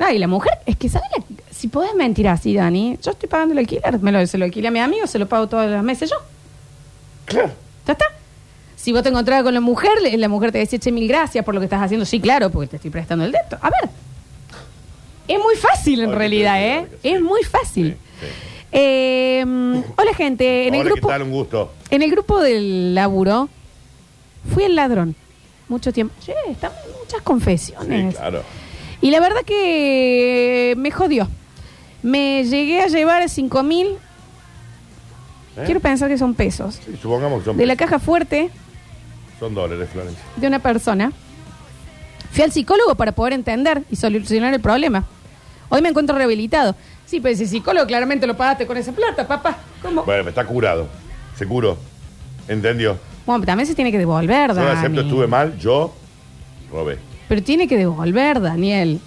Ah, 0.00 0.12
y 0.12 0.18
la 0.18 0.26
mujer, 0.26 0.52
es 0.66 0.76
que, 0.76 0.88
¿sabes? 0.88 1.08
la- 1.16 1.24
si 1.54 1.68
podés 1.68 1.94
mentir 1.94 2.26
así, 2.26 2.54
Dani, 2.54 2.98
yo 3.02 3.12
estoy 3.12 3.28
pagando 3.28 3.52
el 3.52 3.58
alquiler. 3.58 3.98
Me 4.00 4.10
lo, 4.10 4.26
se 4.26 4.38
lo 4.38 4.46
alquilé 4.46 4.68
a 4.68 4.70
mi 4.70 4.80
amigo, 4.80 5.06
se 5.06 5.18
lo 5.18 5.28
pago 5.28 5.46
todos 5.46 5.70
los 5.70 5.82
meses 5.84 6.10
yo. 6.10 6.16
Claro. 7.26 7.50
¿Ya 7.86 7.92
está? 7.92 8.06
Si 8.80 8.92
vos 8.92 9.02
te 9.02 9.10
encontrabas 9.10 9.44
con 9.44 9.52
la 9.52 9.60
mujer, 9.60 9.90
la 10.16 10.28
mujer 10.28 10.52
te 10.52 10.58
decía, 10.58 10.78
che, 10.78 10.90
mil 10.90 11.06
gracias 11.06 11.44
por 11.44 11.52
lo 11.54 11.60
que 11.60 11.66
estás 11.66 11.82
haciendo. 11.82 12.06
Sí, 12.06 12.18
claro, 12.18 12.48
porque 12.48 12.66
te 12.68 12.76
estoy 12.76 12.90
prestando 12.90 13.26
el 13.26 13.32
débito. 13.32 13.58
A 13.60 13.68
ver. 13.68 13.90
Es 15.28 15.38
muy 15.38 15.54
fácil 15.56 16.00
en 16.00 16.12
realidad, 16.14 16.62
¿eh? 16.64 16.86
sí. 17.02 17.10
Es 17.10 17.20
muy 17.20 17.42
fácil. 17.44 17.90
Sí, 18.20 18.26
sí. 18.26 18.32
Eh, 18.72 19.44
hola, 19.96 20.14
gente. 20.16 20.66
En 20.66 20.74
el, 20.74 20.80
Hola, 20.80 20.90
grupo, 20.92 21.08
¿qué 21.08 21.12
tal? 21.12 21.22
Un 21.22 21.30
gusto. 21.30 21.72
en 21.90 22.00
el 22.02 22.10
grupo 22.10 22.40
del 22.40 22.94
laburo, 22.94 23.50
fui 24.54 24.64
el 24.64 24.74
ladrón. 24.76 25.14
Mucho 25.68 25.92
tiempo. 25.92 26.14
Che, 26.24 26.32
están 26.50 26.72
muchas 27.00 27.18
Sí, 27.18 27.24
confesiones. 27.24 28.14
claro. 28.16 28.42
Y 29.02 29.10
la 29.10 29.20
verdad 29.20 29.42
que 29.44 30.72
me 30.78 30.90
jodió. 30.90 31.28
Me 32.02 32.44
llegué 32.44 32.80
a 32.80 32.86
llevar 32.86 33.28
5 33.28 33.62
mil, 33.62 33.88
¿Eh? 35.56 35.62
quiero 35.66 35.80
pensar 35.80 36.08
que 36.08 36.16
son 36.16 36.32
pesos, 36.34 36.80
Sí, 36.84 36.96
supongamos 37.00 37.40
que 37.40 37.44
son, 37.44 37.56
de 37.58 37.66
la 37.66 37.76
caja 37.76 37.98
fuerte 37.98 38.50
son 39.40 39.54
dólares, 39.54 39.88
Florencia. 39.90 40.22
de 40.36 40.46
una 40.46 40.58
persona. 40.58 41.10
Fui 42.30 42.44
al 42.44 42.52
psicólogo 42.52 42.94
para 42.94 43.12
poder 43.12 43.32
entender 43.32 43.82
y 43.90 43.96
solucionar 43.96 44.54
el 44.54 44.60
problema. 44.60 45.04
Hoy 45.70 45.82
me 45.82 45.88
encuentro 45.88 46.16
rehabilitado. 46.16 46.76
Sí, 47.06 47.18
pero 47.20 47.32
ese 47.34 47.46
psicólogo 47.46 47.86
claramente 47.86 48.26
lo 48.26 48.36
pagaste 48.36 48.66
con 48.66 48.76
esa 48.76 48.92
plata, 48.92 49.26
papá. 49.26 49.56
¿Cómo? 49.82 50.04
Bueno, 50.04 50.28
está 50.28 50.44
curado. 50.44 50.86
Se 51.36 51.46
curó. 51.46 51.76
¿Entendió? 52.46 52.98
Bueno, 53.26 53.44
también 53.44 53.66
se 53.66 53.74
tiene 53.74 53.90
que 53.90 53.98
devolver, 53.98 54.50
Yo 54.50 54.54
Dani. 54.54 54.78
acepto, 54.78 55.00
estuve 55.00 55.26
mal, 55.26 55.56
yo 55.58 55.92
robé. 56.70 56.98
Pero 57.28 57.42
tiene 57.42 57.66
que 57.66 57.76
devolver, 57.76 58.40
Daniel. 58.40 59.00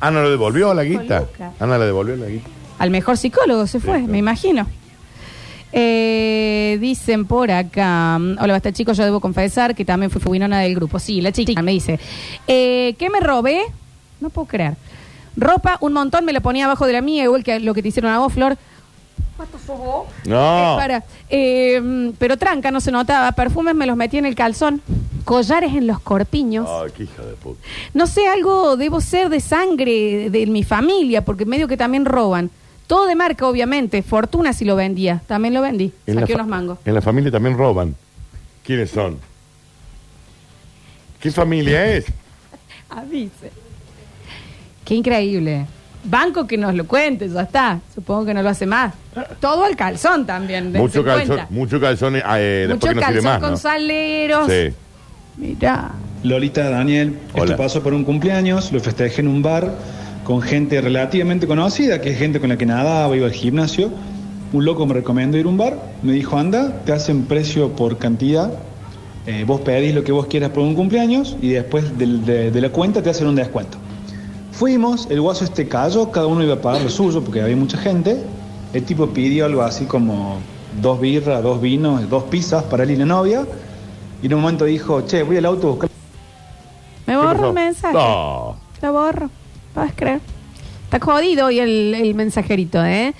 Ana 0.00 0.22
lo 0.22 0.30
devolvió 0.30 0.74
la 0.74 0.84
guita. 0.84 1.20
Lucas. 1.20 1.52
Ana 1.60 1.78
le 1.78 1.86
devolvió 1.86 2.16
la 2.16 2.26
guita. 2.26 2.48
Al 2.78 2.90
mejor 2.90 3.16
psicólogo 3.16 3.66
se 3.66 3.80
fue, 3.80 4.00
me 4.00 4.18
imagino. 4.18 4.66
Eh, 5.78 6.78
dicen 6.80 7.26
por 7.26 7.50
acá, 7.50 8.16
hola, 8.16 8.54
basta 8.54 8.72
chicos, 8.72 8.96
yo 8.96 9.04
debo 9.04 9.20
confesar 9.20 9.74
que 9.74 9.84
también 9.84 10.10
fui 10.10 10.22
fubinona 10.22 10.60
del 10.60 10.74
grupo. 10.74 10.98
Sí, 10.98 11.20
la 11.20 11.32
chica 11.32 11.60
me 11.60 11.72
dice, 11.72 12.00
eh, 12.46 12.94
¿qué 12.98 13.10
me 13.10 13.20
robé? 13.20 13.60
No 14.18 14.30
puedo 14.30 14.48
creer. 14.48 14.74
Ropa, 15.36 15.76
un 15.82 15.92
montón, 15.92 16.24
me 16.24 16.32
la 16.32 16.40
ponía 16.40 16.64
abajo 16.64 16.86
de 16.86 16.94
la 16.94 17.02
mía, 17.02 17.24
igual 17.24 17.44
que 17.44 17.60
lo 17.60 17.74
que 17.74 17.82
te 17.82 17.88
hicieron 17.88 18.10
a 18.10 18.20
vos, 18.20 18.32
Flor. 18.32 18.56
¿Cuánto 19.36 19.58
sos 19.58 19.78
vos? 19.78 20.06
No. 20.24 20.78
Eh, 21.28 21.78
para. 21.78 22.14
Pero 22.18 22.38
tranca, 22.38 22.70
no 22.70 22.80
se 22.80 22.90
notaba. 22.90 23.32
Perfumes 23.32 23.74
me 23.74 23.84
los 23.84 23.98
metí 23.98 24.16
en 24.16 24.24
el 24.24 24.34
calzón. 24.34 24.80
Collares 25.26 25.74
en 25.74 25.86
los 25.86 26.00
corpiños. 26.00 26.66
Ay, 26.70 26.90
qué 26.96 27.02
hija 27.02 27.22
de 27.22 27.34
puta. 27.34 27.60
No 27.92 28.06
sé, 28.06 28.26
algo 28.28 28.78
debo 28.78 29.02
ser 29.02 29.28
de 29.28 29.40
sangre 29.40 30.30
de 30.30 30.46
mi 30.46 30.64
familia, 30.64 31.22
porque 31.22 31.44
medio 31.44 31.68
que 31.68 31.76
también 31.76 32.06
roban. 32.06 32.50
Todo 32.86 33.06
de 33.06 33.14
marca, 33.16 33.46
obviamente. 33.46 34.02
Fortuna 34.02 34.52
si 34.52 34.64
lo 34.64 34.76
vendía. 34.76 35.20
También 35.26 35.54
lo 35.54 35.62
vendí. 35.62 35.92
En 36.06 36.14
la 36.16 36.20
Saqué 36.22 36.34
fa- 36.34 36.38
unos 36.40 36.48
mangos. 36.48 36.78
En 36.84 36.94
la 36.94 37.02
familia 37.02 37.30
también 37.32 37.56
roban. 37.58 37.94
¿Quiénes 38.64 38.90
son? 38.90 39.18
¿Qué 41.20 41.30
familia 41.30 41.86
es? 41.96 42.06
Avise. 42.90 43.50
Qué 44.84 44.94
increíble. 44.94 45.66
Banco 46.04 46.46
que 46.46 46.56
nos 46.56 46.72
lo 46.74 46.86
cuente, 46.86 47.28
ya 47.28 47.42
está. 47.42 47.80
Supongo 47.92 48.26
que 48.26 48.34
no 48.34 48.42
lo 48.42 48.48
hace 48.50 48.66
más. 48.66 48.94
Todo 49.40 49.64
al 49.64 49.74
calzón 49.74 50.24
también. 50.24 50.72
dense 50.72 50.78
Mucho 50.78 51.04
calzón, 51.04 51.26
cuenta. 51.26 51.46
mucho 51.50 51.80
calzón 51.80 52.16
eh, 52.16 52.66
Mucho 52.68 52.86
después 52.86 52.94
que 52.94 52.94
no 52.94 53.00
sirve 53.00 53.00
calzón 53.14 53.24
más, 53.24 53.40
con 53.40 53.50
¿no? 53.50 53.56
saleros. 53.56 54.48
Sí. 54.48 54.72
Mirá. 55.38 55.90
Lolita, 56.22 56.70
Daniel, 56.70 57.18
Hola. 57.34 57.44
esto 57.44 57.56
pasó 57.56 57.82
por 57.82 57.92
un 57.92 58.04
cumpleaños, 58.04 58.70
lo 58.72 58.80
festejé 58.80 59.20
en 59.20 59.28
un 59.28 59.42
bar 59.42 59.72
con 60.26 60.42
gente 60.42 60.80
relativamente 60.80 61.46
conocida, 61.46 62.00
que 62.00 62.10
es 62.10 62.18
gente 62.18 62.40
con 62.40 62.48
la 62.48 62.58
que 62.58 62.66
nadaba, 62.66 63.16
iba 63.16 63.26
al 63.26 63.32
gimnasio. 63.32 63.92
Un 64.52 64.64
loco 64.64 64.84
me 64.84 64.94
recomendó 64.94 65.38
ir 65.38 65.46
a 65.46 65.48
un 65.48 65.56
bar, 65.56 65.78
me 66.02 66.12
dijo, 66.12 66.36
anda, 66.36 66.82
te 66.84 66.92
hacen 66.92 67.26
precio 67.26 67.70
por 67.76 67.96
cantidad, 67.98 68.52
eh, 69.26 69.44
vos 69.46 69.60
pedís 69.60 69.94
lo 69.94 70.02
que 70.02 70.10
vos 70.10 70.26
quieras 70.26 70.50
por 70.50 70.64
un 70.64 70.74
cumpleaños 70.74 71.36
y 71.40 71.50
después 71.50 71.96
de, 71.96 72.50
de 72.50 72.60
la 72.60 72.70
cuenta 72.70 73.04
te 73.04 73.10
hacen 73.10 73.28
un 73.28 73.36
descuento. 73.36 73.78
Fuimos, 74.50 75.06
el 75.10 75.20
guaso 75.20 75.44
este 75.44 75.68
cayó, 75.68 76.10
cada 76.10 76.26
uno 76.26 76.42
iba 76.42 76.54
a 76.54 76.60
pagar 76.60 76.82
lo 76.82 76.90
suyo 76.90 77.22
porque 77.22 77.40
había 77.40 77.56
mucha 77.56 77.78
gente. 77.78 78.20
El 78.72 78.82
tipo 78.82 79.06
pidió 79.06 79.46
algo 79.46 79.62
así 79.62 79.84
como 79.84 80.38
dos 80.82 81.00
birras, 81.00 81.40
dos 81.40 81.60
vinos, 81.60 82.08
dos 82.10 82.24
pizzas 82.24 82.64
para 82.64 82.82
él 82.82 82.90
y 82.90 82.96
la 82.96 83.06
novia. 83.06 83.46
Y 84.22 84.26
en 84.26 84.34
un 84.34 84.40
momento 84.40 84.64
dijo, 84.64 85.02
che, 85.02 85.22
voy 85.22 85.36
al 85.36 85.46
auto 85.46 85.68
a 85.68 85.70
buscar 85.70 85.90
Me 87.06 87.12
¿Qué 87.12 87.16
borro 87.16 87.48
el 87.48 87.54
mensaje. 87.54 87.94
No. 87.94 88.56
Lo 88.82 88.92
borro. 88.92 89.30
¿Puedes 89.76 89.92
creer? 89.94 90.20
Está 90.84 90.98
jodido 91.00 91.48
hoy 91.48 91.60
el, 91.60 91.94
el 91.94 92.14
mensajerito, 92.14 92.82
¿eh? 92.82 93.12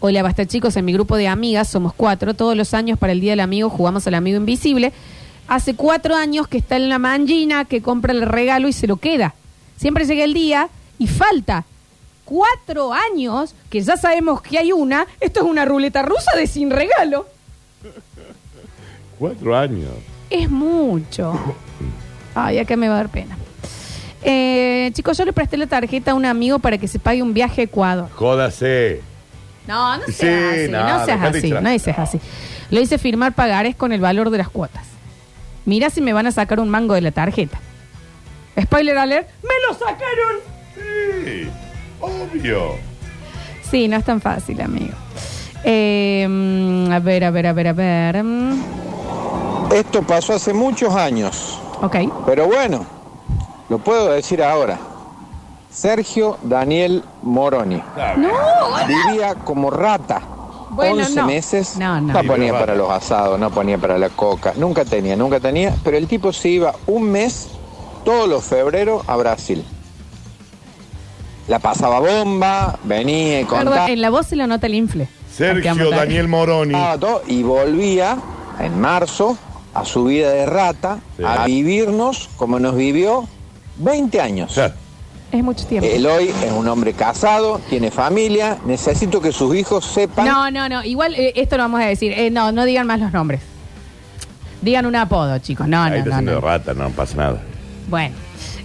Hola, 0.00 0.22
basta 0.22 0.44
chicos, 0.44 0.76
en 0.76 0.84
mi 0.84 0.92
grupo 0.92 1.16
de 1.16 1.26
amigas 1.26 1.68
somos 1.68 1.94
cuatro. 1.94 2.34
Todos 2.34 2.54
los 2.54 2.74
años 2.74 2.98
para 2.98 3.12
el 3.14 3.20
Día 3.22 3.32
del 3.32 3.40
Amigo 3.40 3.70
jugamos 3.70 4.06
al 4.06 4.12
Amigo 4.12 4.36
Invisible. 4.36 4.92
Hace 5.48 5.74
cuatro 5.74 6.14
años 6.14 6.48
que 6.48 6.58
está 6.58 6.76
en 6.76 6.90
la 6.90 6.98
mangina, 6.98 7.64
que 7.64 7.80
compra 7.80 8.12
el 8.12 8.20
regalo 8.20 8.68
y 8.68 8.74
se 8.74 8.86
lo 8.86 8.98
queda. 8.98 9.34
Siempre 9.78 10.04
llega 10.04 10.24
el 10.24 10.34
día 10.34 10.68
y 10.98 11.06
falta. 11.06 11.64
Cuatro 12.26 12.92
años, 12.92 13.54
que 13.70 13.80
ya 13.80 13.96
sabemos 13.96 14.42
que 14.42 14.58
hay 14.58 14.72
una. 14.72 15.06
Esto 15.18 15.40
es 15.40 15.46
una 15.46 15.64
ruleta 15.64 16.02
rusa 16.02 16.36
de 16.36 16.46
sin 16.46 16.70
regalo. 16.70 17.26
Cuatro 19.18 19.56
años. 19.56 19.92
Es 20.28 20.50
mucho. 20.50 21.40
Ay, 22.34 22.58
acá 22.58 22.76
me 22.76 22.86
va 22.86 22.96
a 22.96 22.98
dar 22.98 23.08
pena. 23.08 23.38
Eh, 24.28 24.90
chicos, 24.92 25.16
yo 25.16 25.24
le 25.24 25.32
presté 25.32 25.56
la 25.56 25.68
tarjeta 25.68 26.10
a 26.10 26.14
un 26.14 26.24
amigo 26.26 26.58
para 26.58 26.78
que 26.78 26.88
se 26.88 26.98
pague 26.98 27.22
un 27.22 27.32
viaje 27.32 27.60
a 27.60 27.64
Ecuador. 27.64 28.08
Jódase. 28.12 29.00
No, 29.68 29.96
no 29.98 30.04
Sí, 30.06 30.12
seas 30.14 30.52
así, 30.52 30.68
no, 30.68 30.80
no 30.80 31.04
seas 31.04 31.06
dejate 31.20 31.38
así, 31.38 31.50
no 31.52 31.70
dices 31.70 31.98
así. 31.98 32.20
Lo 32.70 32.80
hice 32.80 32.98
firmar 32.98 33.34
pagares 33.34 33.76
con 33.76 33.92
el 33.92 34.00
valor 34.00 34.30
de 34.30 34.38
las 34.38 34.48
cuotas. 34.48 34.82
Mira 35.64 35.90
si 35.90 36.00
me 36.00 36.12
van 36.12 36.26
a 36.26 36.32
sacar 36.32 36.58
un 36.60 36.68
mango 36.68 36.94
de 36.94 37.00
la 37.02 37.12
tarjeta. 37.12 37.58
Spoiler 38.60 38.98
alert, 38.98 39.28
¡me 39.42 39.54
lo 39.68 39.74
sacaron! 39.74 40.40
Sí, 40.74 41.48
obvio. 42.00 42.74
Sí, 43.70 43.86
no 43.86 43.96
es 43.96 44.04
tan 44.04 44.20
fácil, 44.20 44.60
amigo. 44.60 44.94
Eh, 45.64 46.26
mm, 46.28 46.90
a 46.92 46.98
ver, 47.00 47.24
a 47.24 47.30
ver, 47.30 47.46
a 47.46 47.52
ver, 47.52 47.68
a 47.68 47.72
ver. 47.72 48.22
mm, 48.24 48.62
Esto 49.72 50.02
pasó 50.02 50.34
hace 50.34 50.52
muchos 50.52 50.94
años, 50.94 51.60
Ok. 51.82 51.96
pero 52.24 52.46
bueno, 52.46 52.86
lo 53.68 53.78
puedo 53.78 54.10
decir 54.10 54.42
ahora. 54.42 54.78
Sergio 55.70 56.38
Daniel 56.42 57.02
Moroni. 57.22 57.82
No, 58.16 58.28
Vivía 58.86 59.34
como 59.34 59.70
rata. 59.70 60.22
Bueno, 60.70 61.02
11 61.02 61.14
no. 61.16 61.26
meses. 61.26 61.76
No, 61.76 62.00
no. 62.00 62.22
ponía 62.24 62.52
para 62.58 62.74
los 62.74 62.90
asados, 62.90 63.38
no 63.38 63.50
ponía 63.50 63.78
para 63.78 63.98
la 63.98 64.08
coca. 64.08 64.52
Nunca 64.56 64.84
tenía, 64.84 65.16
nunca 65.16 65.38
tenía. 65.40 65.74
Pero 65.84 65.96
el 65.96 66.06
tipo 66.06 66.32
se 66.32 66.48
iba 66.48 66.74
un 66.86 67.10
mes, 67.10 67.48
todos 68.04 68.28
los 68.28 68.44
febreros, 68.44 69.02
a 69.06 69.16
Brasil. 69.16 69.64
La 71.48 71.58
pasaba 71.60 72.00
bomba, 72.00 72.78
venía 72.84 73.40
y 73.40 73.44
Perdón, 73.44 73.66
contaba. 73.66 73.88
en 73.90 74.00
la 74.00 74.10
voz 74.10 74.26
se 74.26 74.36
lo 74.36 74.46
nota 74.46 74.66
el 74.66 74.74
infle. 74.74 75.08
Sergio. 75.32 75.90
Daniel 75.90 76.28
Moroni. 76.28 76.74
y 77.28 77.42
volvía 77.42 78.16
en 78.58 78.80
marzo 78.80 79.36
a 79.74 79.84
su 79.84 80.04
vida 80.04 80.30
de 80.30 80.46
rata, 80.46 80.98
Sí. 81.16 81.22
a 81.24 81.44
vivirnos 81.44 82.30
como 82.36 82.58
nos 82.58 82.74
vivió 82.74 83.28
20 83.78 84.20
años. 84.20 84.58
Es 85.32 85.42
mucho 85.42 85.66
tiempo. 85.66 85.88
Él 85.90 86.06
hoy 86.06 86.28
es 86.28 86.52
un 86.52 86.66
hombre 86.68 86.92
casado, 86.92 87.60
tiene 87.68 87.90
familia, 87.90 88.58
necesito 88.64 89.20
que 89.20 89.32
sus 89.32 89.54
hijos 89.56 89.84
sepan 89.84 90.26
No, 90.26 90.50
no, 90.50 90.68
no. 90.68 90.84
Igual 90.84 91.14
eh, 91.14 91.32
esto 91.36 91.56
lo 91.56 91.64
vamos 91.64 91.80
a 91.80 91.86
decir. 91.86 92.12
Eh, 92.12 92.30
no, 92.30 92.52
no 92.52 92.64
digan 92.64 92.86
más 92.86 93.00
los 93.00 93.12
nombres. 93.12 93.40
Digan 94.62 94.86
un 94.86 94.96
apodo, 94.96 95.38
chicos. 95.38 95.68
No, 95.68 95.82
Ahí 95.82 95.90
no, 95.90 95.96
está 95.98 96.08
no, 96.10 96.14
haciendo 96.16 96.32
no. 96.32 96.40
de 96.40 96.46
rata, 96.46 96.74
no 96.74 96.90
pasa 96.90 97.16
nada. 97.16 97.42
Bueno. 97.88 98.14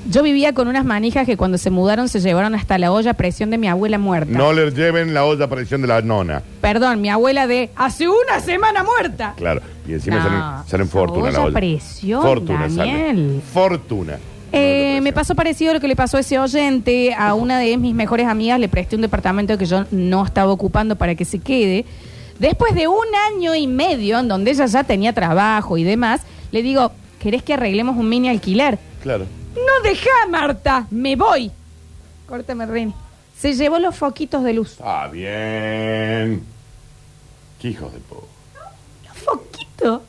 Yo 0.10 0.24
vivía 0.24 0.54
con 0.54 0.68
unas 0.68 0.84
manijas 0.84 1.28
que 1.28 1.38
cuando 1.38 1.60
se 1.60 1.70
mudaron 1.70 2.10
se 2.10 2.20
llevaron 2.22 2.56
hasta 2.56 2.80
la 2.80 2.92
olla 2.92 3.12
a 3.12 3.14
presión 3.14 3.52
de 3.52 3.60
mi 3.60 3.68
abuela 3.68 4.00
muerta. 4.00 4.32
No 4.36 4.52
le 4.52 4.72
lleven 4.72 5.14
la 5.14 5.26
olla 5.26 5.46
a 5.46 5.48
presión 5.48 5.82
de 5.84 5.88
la 5.88 6.02
nona. 6.02 6.42
Perdón, 6.60 7.02
mi 7.02 7.10
abuela 7.10 7.46
de 7.46 7.70
hace 7.76 8.08
una 8.10 8.40
semana 8.40 8.84
muerta. 8.84 9.36
Claro. 9.38 9.62
Y 9.88 9.94
encima 9.94 10.18
No, 10.18 10.24
salen, 10.24 10.68
salen 10.68 10.90
fortuna 10.90 11.22
olla 11.28 11.32
la 11.34 11.40
olla. 11.42 11.50
a 11.50 11.54
presión, 11.54 12.22
fortuna 12.24 12.68
Daniel. 12.68 13.16
sale. 13.28 13.42
Fortuna. 13.54 14.18
Eh, 14.52 15.00
me 15.02 15.14
pasó 15.14 15.34
parecido 15.36 15.72
a 15.72 15.74
lo 15.76 15.80
que 15.80 15.88
le 15.88 15.96
pasó 15.96 16.18
a 16.18 16.20
ese 16.20 16.38
oyente. 16.38 17.14
A 17.14 17.34
una 17.34 17.60
de 17.60 17.78
mis 17.78 17.96
mejores 17.96 18.28
amigas 18.28 18.60
le 18.60 18.70
presté 18.70 18.96
un 18.96 19.02
departamento 19.02 19.58
que 19.58 19.66
yo 19.66 19.86
no 19.92 20.26
estaba 20.26 20.52
ocupando 20.52 20.96
para 20.96 21.16
que 21.16 21.26
se 21.26 21.40
quede. 21.40 21.86
Después 22.40 22.76
de 22.76 22.88
un 22.88 23.06
año 23.32 23.56
y 23.56 23.68
medio 23.68 24.20
en 24.20 24.28
donde 24.28 24.52
ella 24.52 24.66
ya 24.66 24.84
tenía 24.84 25.14
trabajo 25.14 25.78
y 25.78 25.84
demás, 25.84 26.22
le 26.52 26.64
digo, 26.64 26.92
¿querés 27.20 27.44
que 27.44 27.54
arreglemos 27.54 27.96
un 27.98 28.10
mini 28.10 28.30
alquiler? 28.30 28.80
Claro. 29.04 29.26
No 29.56 29.84
deja, 29.84 30.10
Marta, 30.30 30.88
me 30.90 31.16
voy. 31.16 31.52
Córtame, 32.28 32.66
Rini. 32.66 32.94
Se 33.38 33.54
llevó 33.54 33.80
los 33.80 33.96
foquitos 33.96 34.44
de 34.44 34.54
luz. 34.54 34.78
Ah, 34.84 35.10
bien. 35.12 36.44
Qué 37.60 37.70
hijos 37.70 37.94
de 37.94 38.00
po. 38.00 38.28
¿Foquito? 39.14 40.04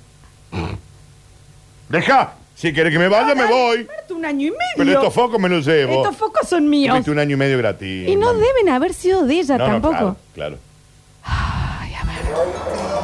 Deja. 1.89 2.35
Si 2.63 2.73
quieres 2.73 2.93
que 2.93 2.99
me 3.01 3.09
vaya, 3.09 3.35
me 3.35 3.45
voy. 3.47 3.89
Un 4.11 4.25
año 4.25 4.47
y 4.47 4.51
medio. 4.53 4.61
Pero 4.77 4.93
estos 4.93 5.13
focos 5.13 5.41
me 5.41 5.49
los 5.49 5.67
llevo. 5.67 5.95
Estos 5.95 6.17
focos 6.17 6.49
son 6.49 6.71
míos. 6.71 6.93
Tuviste 6.93 7.11
un 7.11 7.19
año 7.19 7.33
y 7.35 7.37
medio 7.37 7.59
gratis. 7.59 8.09
Y 8.09 8.15
no 8.15 8.33
deben 8.35 8.69
haber 8.69 8.95
sido 8.95 9.25
de 9.27 9.35
ella 9.41 9.59
No, 9.59 9.67
no, 9.67 9.73
tampoco. 9.73 9.97
claro, 9.97 10.17
claro. 10.33 10.57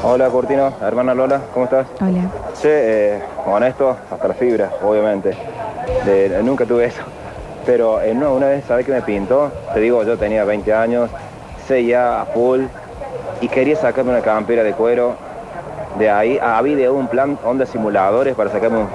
Hola 0.05 0.29
Cortino, 0.29 0.73
hermana 0.81 1.13
Lola, 1.13 1.41
¿cómo 1.53 1.65
estás? 1.65 1.89
Hola. 2.01 2.31
Che, 2.63 2.69
eh, 3.17 3.23
honesto, 3.47 3.97
hasta 4.09 4.29
la 4.29 4.35
fibra, 4.35 4.71
obviamente. 4.81 5.37
De- 6.05 6.41
nunca 6.45 6.65
tuve 6.65 6.85
eso. 6.85 7.03
Pero 7.67 8.01
en 8.01 8.19
una, 8.19 8.29
una 8.31 8.47
vez, 8.47 8.65
¿sabes 8.69 8.87
qué 8.87 8.93
me 8.93 9.03
pintó? 9.03 9.51
Te 9.75 9.81
digo, 9.81 10.05
yo 10.05 10.17
tenía 10.17 10.45
20 10.45 10.73
años, 10.73 11.11
seguía 11.67 12.21
a 12.21 12.27
full 12.27 12.61
y 13.41 13.49
quería 13.49 13.75
sacarme 13.75 14.13
una 14.13 14.21
campera 14.23 14.63
de 14.63 14.73
cuero. 14.73 15.17
De 15.99 16.11
ahí 16.11 16.39
había 16.41 16.73
ideado 16.75 16.95
un 16.95 17.09
plan, 17.09 17.39
onda 17.45 17.67
simuladores 17.67 18.35
para 18.35 18.51
sacarme 18.51 18.79
un- 18.79 18.89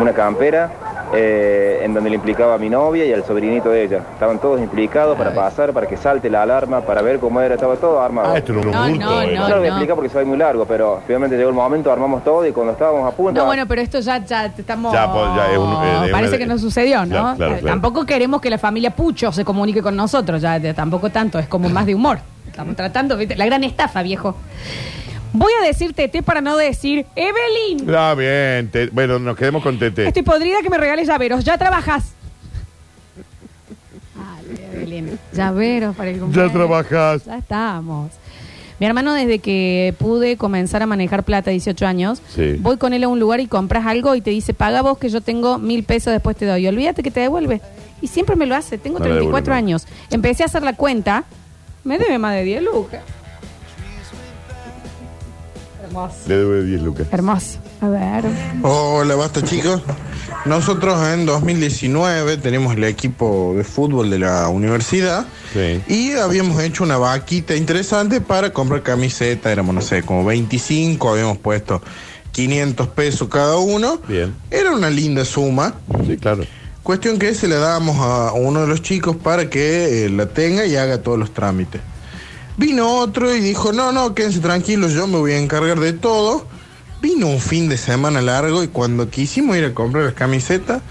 una 0.00 0.12
campera. 0.12 0.70
eh, 1.14 1.80
en 1.84 1.92
donde 1.92 2.08
le 2.08 2.16
implicaba 2.16 2.54
a 2.54 2.58
mi 2.58 2.70
novia 2.70 3.04
y 3.04 3.12
al 3.12 3.22
sobrinito 3.22 3.68
de 3.68 3.82
ella. 3.84 3.98
Estaban 4.14 4.38
todos 4.38 4.58
implicados 4.62 5.14
para 5.18 5.34
pasar, 5.34 5.74
para 5.74 5.86
que 5.86 5.98
salte 5.98 6.30
la 6.30 6.40
alarma, 6.40 6.80
para 6.80 7.02
ver 7.02 7.18
cómo 7.18 7.38
era, 7.42 7.54
estaba 7.56 7.76
todo 7.76 8.00
armado. 8.00 8.32
Ah, 8.32 8.38
esto 8.38 8.54
un 8.54 8.60
No, 8.70 8.82
bulto, 8.88 9.04
no. 9.04 9.10
No 9.26 9.26
no, 9.26 9.48
lo 9.50 9.56
voy 9.58 9.66
a 9.66 9.70
no. 9.72 9.76
explicar 9.76 9.94
porque 9.94 10.08
se 10.08 10.16
va 10.18 10.24
muy 10.24 10.38
largo, 10.38 10.64
pero 10.64 11.02
finalmente 11.06 11.36
llegó 11.36 11.50
el 11.50 11.54
momento, 11.54 11.92
armamos 11.92 12.24
todo 12.24 12.46
y 12.46 12.52
cuando 12.52 12.72
estábamos 12.72 13.06
a 13.06 13.14
punto... 13.14 13.38
No, 13.38 13.44
bueno, 13.46 13.66
pero 13.68 13.82
esto 13.82 14.00
ya, 14.00 14.24
ya 14.24 14.46
estamos. 14.46 14.90
Ya, 14.90 15.12
pues, 15.12 15.24
ya 15.36 15.52
es 15.52 15.58
un- 15.58 15.72
eh, 15.84 16.06
de 16.06 16.12
Parece 16.12 16.28
una- 16.30 16.38
que 16.38 16.46
no 16.46 16.56
sucedió, 16.56 17.00
¿no? 17.04 17.08
Claro, 17.08 17.36
claro, 17.36 17.54
Eh, 17.56 17.58
claro. 17.58 17.74
Tampoco 17.74 18.06
queremos 18.06 18.40
que 18.40 18.48
la 18.48 18.56
familia 18.56 18.92
Pucho 18.96 19.32
se 19.32 19.44
comunique 19.44 19.82
con 19.82 19.94
nosotros, 19.94 20.40
ya 20.40 20.58
de- 20.58 20.72
tampoco 20.72 21.10
tanto, 21.10 21.38
es 21.38 21.46
como 21.46 21.68
más 21.68 21.84
de 21.84 21.94
humor. 21.94 22.20
Estamos 22.46 22.74
tratando, 22.74 23.18
¿viste? 23.18 23.36
La 23.36 23.44
gran 23.44 23.62
estafa, 23.64 24.00
viejo. 24.02 24.34
Voy 25.32 25.52
a 25.62 25.66
decir 25.66 25.94
Tete 25.94 26.22
para 26.22 26.40
no 26.40 26.56
decir 26.56 27.06
Evelyn. 27.16 27.88
Ah, 27.94 28.14
bien. 28.14 28.68
te- 28.70 28.88
bueno, 28.88 29.18
nos 29.18 29.36
quedemos 29.36 29.62
con 29.62 29.78
Tete. 29.78 30.06
Estoy 30.06 30.22
podrida 30.22 30.58
que 30.62 30.68
me 30.70 30.76
regales 30.78 31.08
llaveros. 31.08 31.44
Ya 31.44 31.56
trabajas. 31.56 32.12
Ay, 34.16 34.64
Evelyn. 34.74 35.18
Llaveros 35.32 35.96
para 35.96 36.10
el 36.10 36.16
Ya 36.16 36.22
cumpleaños. 36.22 36.52
trabajas. 36.52 37.24
Ya 37.24 37.38
estamos. 37.38 38.10
Mi 38.78 38.86
hermano, 38.86 39.14
desde 39.14 39.38
que 39.38 39.94
pude 39.98 40.36
comenzar 40.36 40.82
a 40.82 40.86
manejar 40.86 41.22
plata, 41.22 41.50
18 41.50 41.86
años, 41.86 42.20
Sí. 42.34 42.56
voy 42.58 42.76
con 42.78 42.92
él 42.92 43.04
a 43.04 43.08
un 43.08 43.20
lugar 43.20 43.38
y 43.40 43.46
compras 43.46 43.86
algo 43.86 44.14
y 44.16 44.20
te 44.20 44.30
dice, 44.30 44.54
paga 44.54 44.82
vos 44.82 44.98
que 44.98 45.08
yo 45.08 45.20
tengo 45.20 45.58
mil 45.58 45.84
pesos, 45.84 46.12
después 46.12 46.36
te 46.36 46.46
doy. 46.46 46.66
Olvídate 46.66 47.02
que 47.02 47.10
te 47.12 47.20
devuelve. 47.20 47.60
Y 48.00 48.08
siempre 48.08 48.34
me 48.34 48.44
lo 48.46 48.56
hace. 48.56 48.78
Tengo 48.78 48.98
No 48.98 49.04
le 49.04 49.10
34 49.12 49.54
devuelve, 49.54 49.62
no. 49.62 49.66
años. 49.66 49.86
Empecé 50.10 50.42
a 50.42 50.46
hacer 50.46 50.62
la 50.64 50.72
cuenta. 50.74 51.24
Me 51.84 51.96
debe 51.98 52.18
más 52.18 52.34
de 52.34 52.42
10 52.44 52.62
lucas. 52.62 53.00
Hermoso. 55.92 56.16
Le 56.26 56.36
debe 56.38 56.64
10 56.64 56.82
lucas. 56.82 57.06
Hermoso. 57.10 57.58
A 57.82 57.88
ver. 57.88 58.24
Hola, 58.62 59.14
basta 59.14 59.42
chicos. 59.44 59.82
Nosotros 60.46 60.98
en 61.08 61.26
2019 61.26 62.38
tenemos 62.38 62.74
el 62.74 62.84
equipo 62.84 63.52
de 63.54 63.62
fútbol 63.62 64.08
de 64.08 64.18
la 64.18 64.48
universidad 64.48 65.26
y 65.86 66.12
habíamos 66.12 66.62
hecho 66.62 66.82
una 66.84 66.96
vaquita 66.96 67.54
interesante 67.54 68.22
para 68.22 68.54
comprar 68.54 68.82
camiseta. 68.82 69.52
Éramos, 69.52 69.74
no 69.74 69.82
sé, 69.82 70.02
como 70.02 70.24
25, 70.24 71.10
habíamos 71.10 71.36
puesto 71.36 71.82
500 72.32 72.88
pesos 72.88 73.28
cada 73.28 73.58
uno. 73.58 74.00
Bien. 74.08 74.34
Era 74.50 74.72
una 74.72 74.88
linda 74.88 75.26
suma. 75.26 75.74
Sí, 76.06 76.16
claro. 76.16 76.44
Cuestión 76.82 77.18
que 77.18 77.34
se 77.34 77.48
le 77.48 77.56
dábamos 77.56 77.98
a 77.98 78.32
uno 78.32 78.62
de 78.62 78.66
los 78.66 78.80
chicos 78.80 79.14
para 79.16 79.50
que 79.50 80.06
eh, 80.06 80.08
la 80.08 80.26
tenga 80.26 80.64
y 80.64 80.74
haga 80.76 81.02
todos 81.02 81.18
los 81.18 81.34
trámites. 81.34 81.82
Vino 82.56 82.96
otro 82.96 83.34
y 83.34 83.40
dijo, 83.40 83.72
no, 83.72 83.92
no, 83.92 84.14
quédense 84.14 84.40
tranquilos, 84.40 84.92
yo 84.92 85.06
me 85.06 85.18
voy 85.18 85.32
a 85.32 85.38
encargar 85.38 85.80
de 85.80 85.92
todo. 85.92 86.46
Vino 87.00 87.26
un 87.26 87.40
fin 87.40 87.68
de 87.68 87.76
semana 87.76 88.20
largo 88.20 88.62
y 88.62 88.68
cuando 88.68 89.08
quisimos 89.08 89.56
ir 89.56 89.64
a 89.64 89.74
comprar 89.74 90.04
las 90.04 90.14
camisetas, 90.14 90.82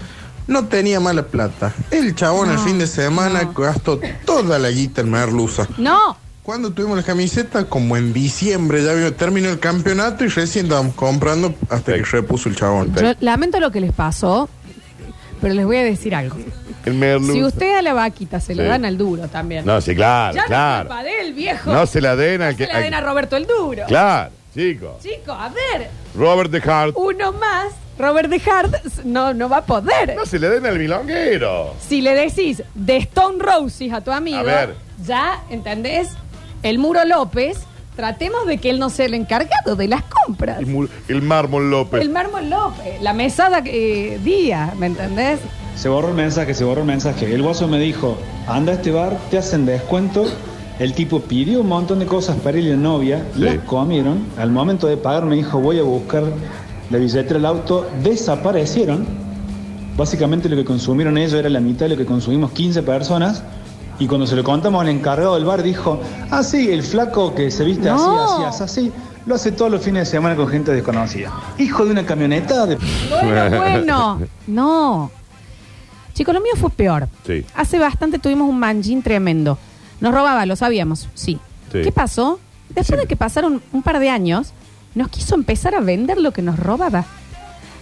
no 0.46 0.66
tenía 0.66 1.00
mala 1.00 1.26
plata. 1.26 1.72
El 1.90 2.14
chabón 2.14 2.50
el 2.50 2.58
fin 2.58 2.78
de 2.78 2.86
semana 2.86 3.50
gastó 3.56 4.00
toda 4.24 4.58
la 4.58 4.70
guita 4.70 5.00
en 5.00 5.10
merluza. 5.10 5.66
No. 5.78 6.16
Cuando 6.42 6.72
tuvimos 6.72 6.96
las 6.96 7.06
camisetas, 7.06 7.66
como 7.66 7.96
en 7.96 8.12
diciembre, 8.12 8.82
ya 8.82 9.12
terminó 9.12 9.48
el 9.48 9.60
campeonato 9.60 10.24
y 10.24 10.28
recién 10.28 10.66
estábamos 10.66 10.94
comprando 10.96 11.54
hasta 11.70 11.94
que 11.94 12.02
repuso 12.02 12.48
el 12.48 12.56
chabón. 12.56 12.92
Yo 12.94 13.12
lamento 13.20 13.60
lo 13.60 13.70
que 13.70 13.80
les 13.80 13.92
pasó, 13.92 14.48
pero 15.40 15.54
les 15.54 15.64
voy 15.64 15.76
a 15.76 15.84
decir 15.84 16.14
algo. 16.16 16.36
El. 16.84 17.24
Si 17.32 17.42
usted 17.44 17.76
a 17.78 17.82
la 17.82 17.94
vaquita 17.94 18.40
se 18.40 18.54
Sí. 18.54 18.60
dan 18.60 18.84
al 18.84 18.98
duro 18.98 19.28
también. 19.28 19.64
No, 19.64 19.80
sí, 19.80 19.94
claro, 19.94 20.34
ya 20.34 20.44
claro. 20.44 20.88
no 20.88 20.94
es 20.94 20.96
culpa 20.96 21.02
de 21.04 21.20
él, 21.28 21.32
viejo. 21.34 21.72
No 21.72 21.86
se 21.86 22.00
la 22.00 22.16
den 22.16 22.42
al 22.42 22.56
que. 22.56 22.66
se 22.66 22.72
la 22.72 22.80
den 22.80 22.94
a 22.94 23.00
Roberto 23.00 23.36
el 23.36 23.46
duro. 23.46 23.84
Claro, 23.86 24.30
chicos. 24.54 25.00
Chico, 25.02 25.32
a 25.32 25.48
ver, 25.48 25.88
Robert 26.16 26.50
de 26.50 26.58
Hart. 26.70 26.94
uno 26.96 27.32
más, 27.32 27.68
Robert 27.98 28.28
de 28.28 28.40
Hart, 28.50 28.74
no, 29.04 29.32
no 29.34 29.48
va 29.48 29.58
a 29.58 29.64
poder. 29.66 30.14
No 30.16 30.26
se 30.26 30.38
le 30.38 30.48
den 30.48 30.66
al 30.66 30.78
milonguero. 30.78 31.74
Si 31.86 32.00
le 32.00 32.14
decís 32.14 32.62
de 32.74 32.96
Stone 32.96 33.38
Roses 33.38 33.92
a 33.92 34.00
tu 34.00 34.10
amigo, 34.10 34.38
A 34.38 34.42
ver. 34.42 34.74
ya, 35.06 35.40
¿entendés? 35.50 36.08
El 36.64 36.78
Muro 36.78 37.04
López, 37.04 37.58
tratemos 37.96 38.46
de 38.46 38.58
que 38.58 38.70
él 38.70 38.78
no 38.78 38.88
sea 38.90 39.06
el 39.06 39.14
encargado 39.14 39.76
de 39.76 39.86
las 39.88 40.02
compras. 40.04 40.58
El, 40.60 40.88
el 41.08 41.22
mármol 41.22 41.70
López. 41.70 42.00
El 42.02 42.10
Mármol 42.10 42.48
López, 42.50 43.00
la 43.02 43.12
mesada 43.12 43.62
eh, 43.64 44.18
día, 44.22 44.72
¿me 44.78 44.86
entendés? 44.86 45.38
Se 45.82 45.88
borró 45.88 46.10
el 46.10 46.14
mensaje, 46.14 46.54
se 46.54 46.62
borró 46.62 46.82
el 46.82 46.86
mensaje. 46.86 47.34
El 47.34 47.42
guaso 47.42 47.66
me 47.66 47.76
dijo, 47.80 48.16
anda 48.46 48.70
a 48.70 48.74
este 48.76 48.92
bar, 48.92 49.18
te 49.32 49.38
hacen 49.38 49.66
descuento. 49.66 50.26
El 50.78 50.94
tipo 50.94 51.18
pidió 51.18 51.60
un 51.60 51.66
montón 51.66 51.98
de 51.98 52.06
cosas 52.06 52.36
para 52.36 52.56
él 52.56 52.68
y 52.68 52.70
la 52.70 52.76
novia, 52.76 53.26
las 53.36 53.58
comieron. 53.64 54.24
Al 54.38 54.52
momento 54.52 54.86
de 54.86 54.96
pagar 54.96 55.24
me 55.24 55.34
dijo, 55.34 55.58
voy 55.58 55.80
a 55.80 55.82
buscar 55.82 56.22
la 56.88 56.98
billetera 56.98 57.34
del 57.34 57.46
auto. 57.46 57.84
Desaparecieron. 58.00 59.04
Básicamente 59.96 60.48
lo 60.48 60.54
que 60.54 60.64
consumieron 60.64 61.18
ellos 61.18 61.32
era 61.34 61.48
la 61.48 61.58
mitad 61.58 61.86
de 61.86 61.88
lo 61.88 61.96
que 61.96 62.06
consumimos 62.06 62.52
15 62.52 62.84
personas. 62.84 63.42
Y 63.98 64.06
cuando 64.06 64.28
se 64.28 64.36
lo 64.36 64.44
contamos 64.44 64.82
al 64.82 64.88
encargado 64.88 65.34
del 65.34 65.44
bar 65.44 65.64
dijo, 65.64 66.00
ah, 66.30 66.44
sí, 66.44 66.70
el 66.70 66.84
flaco 66.84 67.34
que 67.34 67.50
se 67.50 67.64
viste 67.64 67.88
No. 67.88 68.44
así, 68.44 68.44
así, 68.44 68.62
así. 68.62 68.92
Lo 69.26 69.34
hace 69.34 69.50
todos 69.50 69.72
los 69.72 69.82
fines 69.82 70.06
de 70.08 70.10
semana 70.12 70.36
con 70.36 70.46
gente 70.46 70.72
desconocida. 70.72 71.32
Hijo 71.58 71.84
de 71.84 71.90
una 71.90 72.06
camioneta 72.06 72.66
de... 72.66 72.78
Bueno, 73.10 73.56
bueno. 73.58 74.20
No. 74.46 75.21
Chicos, 76.14 76.34
lo 76.34 76.40
mío 76.40 76.52
fue 76.56 76.70
peor. 76.70 77.08
Sí. 77.26 77.44
Hace 77.54 77.78
bastante 77.78 78.18
tuvimos 78.18 78.48
un 78.48 78.58
manjín 78.58 79.02
tremendo. 79.02 79.58
Nos 80.00 80.12
robaba, 80.14 80.44
lo 80.46 80.56
sabíamos, 80.56 81.08
sí. 81.14 81.38
Sí. 81.72 81.82
¿Qué 81.82 81.92
pasó? 81.92 82.38
Después 82.70 83.00
de 83.00 83.06
que 83.06 83.16
pasaron 83.16 83.62
un 83.72 83.82
par 83.82 83.98
de 83.98 84.08
años, 84.10 84.52
nos 84.94 85.08
quiso 85.08 85.34
empezar 85.34 85.74
a 85.74 85.80
vender 85.80 86.18
lo 86.18 86.32
que 86.32 86.42
nos 86.42 86.58
robaba. 86.58 87.04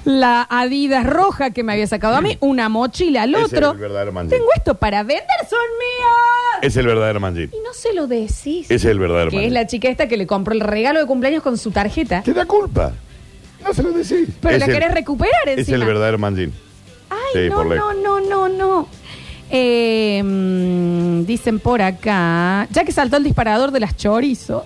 La 0.04 0.46
Adidas 0.48 1.04
roja 1.06 1.50
que 1.50 1.62
me 1.62 1.72
había 1.72 1.86
sacado 1.86 2.16
a 2.16 2.20
mí, 2.20 2.38
una 2.40 2.68
mochila 2.68 3.22
al 3.22 3.34
Ese 3.34 3.44
otro. 3.44 3.66
es 3.68 3.72
el 3.74 3.78
verdadero 3.80 4.12
manjín. 4.12 4.30
Tengo 4.30 4.48
esto 4.56 4.74
para 4.76 5.02
vender, 5.02 5.26
son 5.48 5.58
míos. 5.78 6.62
Es 6.62 6.76
el 6.76 6.86
verdadero 6.86 7.20
manjín. 7.20 7.50
Y 7.52 7.56
no 7.66 7.72
se 7.74 7.92
lo 7.94 8.06
decís. 8.06 8.70
Es 8.70 8.84
el 8.84 8.98
verdadero 8.98 9.30
Que 9.30 9.36
es 9.36 9.42
manjín. 9.42 9.54
la 9.54 9.66
chica 9.66 9.88
esta 9.88 10.08
que 10.08 10.16
le 10.16 10.26
compró 10.26 10.54
el 10.54 10.60
regalo 10.60 11.00
de 11.00 11.06
cumpleaños 11.06 11.42
con 11.42 11.58
su 11.58 11.70
tarjeta. 11.70 12.22
Te 12.22 12.32
da 12.32 12.46
culpa. 12.46 12.92
No 13.62 13.74
se 13.74 13.82
lo 13.82 13.90
decís. 13.92 14.28
Pero 14.40 14.54
Es 14.54 14.60
la 14.60 14.66
el- 14.66 14.72
querés 14.72 14.94
recuperar 14.94 15.48
Es 15.48 15.58
encima. 15.58 15.76
el 15.78 15.84
verdadero 15.84 16.18
manjín. 16.18 16.52
Sí, 17.32 17.48
no, 17.48 17.56
por 17.56 17.66
ley. 17.66 17.78
no, 17.78 17.92
no, 17.94 18.20
no, 18.20 18.48
no. 18.48 18.88
Eh, 19.50 20.22
mm, 20.22 21.24
dicen 21.24 21.58
por 21.58 21.82
acá, 21.82 22.68
ya 22.70 22.84
que 22.84 22.92
saltó 22.92 23.16
el 23.16 23.24
disparador 23.24 23.72
de 23.72 23.80
las 23.80 23.96
chorizo, 23.96 24.64